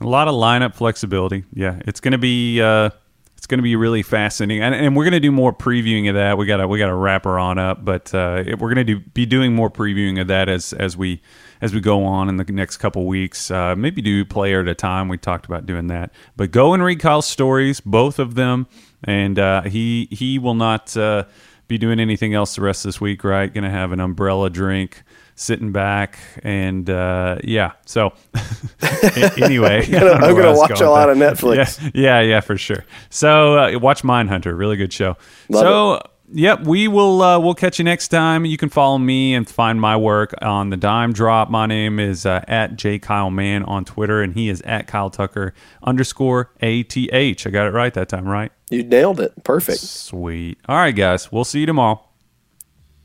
A 0.00 0.06
lot 0.06 0.28
of 0.28 0.34
lineup 0.34 0.74
flexibility. 0.74 1.44
Yeah, 1.52 1.80
it's 1.86 2.00
going 2.00 2.12
to 2.12 2.18
be 2.18 2.60
uh 2.60 2.90
it's 3.36 3.46
going 3.46 3.58
to 3.58 3.62
be 3.62 3.76
really 3.76 4.02
fascinating, 4.02 4.62
and, 4.62 4.74
and 4.74 4.96
we're 4.96 5.04
going 5.04 5.12
to 5.12 5.20
do 5.20 5.30
more 5.30 5.52
previewing 5.52 6.08
of 6.08 6.14
that. 6.14 6.38
We 6.38 6.46
got 6.46 6.56
to 6.58 6.68
we 6.68 6.78
got 6.78 6.86
to 6.86 6.94
wrap 6.94 7.24
her 7.24 7.38
on 7.38 7.58
up, 7.58 7.84
but 7.84 8.12
uh, 8.14 8.44
we're 8.46 8.74
going 8.74 8.76
to 8.76 8.84
do 8.84 9.00
be 9.00 9.26
doing 9.26 9.54
more 9.54 9.70
previewing 9.70 10.20
of 10.20 10.28
that 10.28 10.48
as 10.48 10.72
as 10.72 10.96
we 10.96 11.20
as 11.60 11.74
we 11.74 11.80
go 11.80 12.04
on 12.04 12.28
in 12.28 12.36
the 12.36 12.44
next 12.44 12.78
couple 12.78 13.06
weeks. 13.06 13.50
Uh, 13.50 13.74
maybe 13.76 14.00
do 14.00 14.24
player 14.24 14.60
at 14.60 14.68
a 14.68 14.74
time. 14.74 15.08
We 15.08 15.18
talked 15.18 15.46
about 15.46 15.66
doing 15.66 15.88
that, 15.88 16.12
but 16.36 16.50
go 16.50 16.72
and 16.72 16.82
read 16.82 17.00
Kyle's 17.00 17.26
stories, 17.26 17.80
both 17.80 18.18
of 18.18 18.34
them, 18.36 18.66
and 19.04 19.38
uh, 19.38 19.62
he 19.62 20.08
he 20.10 20.38
will 20.38 20.54
not 20.54 20.96
uh, 20.96 21.24
be 21.68 21.76
doing 21.76 22.00
anything 22.00 22.32
else 22.32 22.56
the 22.56 22.62
rest 22.62 22.84
of 22.84 22.88
this 22.88 23.00
week. 23.00 23.22
Right? 23.22 23.52
Going 23.52 23.64
to 23.64 23.70
have 23.70 23.92
an 23.92 24.00
umbrella 24.00 24.48
drink 24.48 25.02
sitting 25.36 25.70
back 25.70 26.18
and 26.42 26.90
uh, 26.90 27.38
yeah. 27.44 27.72
So 27.84 28.12
anyway, 29.36 29.84
I'm 29.84 29.92
gonna, 29.92 30.18
gonna 30.18 30.56
watch 30.56 30.80
a 30.80 30.90
lot 30.90 31.08
of 31.08 31.16
Netflix. 31.16 31.76
Yeah, 31.94 32.20
yeah, 32.20 32.20
yeah, 32.20 32.40
for 32.40 32.56
sure. 32.56 32.84
So 33.10 33.58
uh, 33.58 33.78
watch 33.78 34.02
Mindhunter, 34.02 34.58
really 34.58 34.76
good 34.76 34.92
show. 34.92 35.16
Love 35.48 35.62
so. 35.62 35.94
It. 35.94 36.06
Yep, 36.32 36.64
we 36.64 36.88
will. 36.88 37.22
Uh, 37.22 37.38
we'll 37.38 37.54
catch 37.54 37.78
you 37.78 37.84
next 37.84 38.08
time. 38.08 38.44
You 38.44 38.56
can 38.56 38.68
follow 38.68 38.98
me 38.98 39.34
and 39.34 39.48
find 39.48 39.80
my 39.80 39.96
work 39.96 40.34
on 40.42 40.70
the 40.70 40.76
Dime 40.76 41.12
Drop. 41.12 41.50
My 41.50 41.66
name 41.66 42.00
is 42.00 42.26
uh, 42.26 42.44
at 42.48 42.74
J 42.74 42.98
Kyle 42.98 43.30
Mann 43.30 43.62
on 43.62 43.84
Twitter, 43.84 44.22
and 44.22 44.34
he 44.34 44.48
is 44.48 44.60
at 44.62 44.88
Kyle 44.88 45.08
Tucker 45.08 45.54
underscore 45.84 46.50
A 46.60 46.82
T 46.82 47.08
H. 47.12 47.46
I 47.46 47.50
got 47.50 47.68
it 47.68 47.70
right 47.70 47.94
that 47.94 48.08
time, 48.08 48.26
right? 48.26 48.50
You 48.70 48.82
nailed 48.82 49.20
it. 49.20 49.44
Perfect. 49.44 49.78
Sweet. 49.78 50.58
All 50.68 50.76
right, 50.76 50.90
guys. 50.90 51.30
We'll 51.30 51.44
see 51.44 51.60
you 51.60 51.66
tomorrow. 51.66 52.04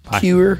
Bye. 0.03 0.19
Cure. 0.19 0.59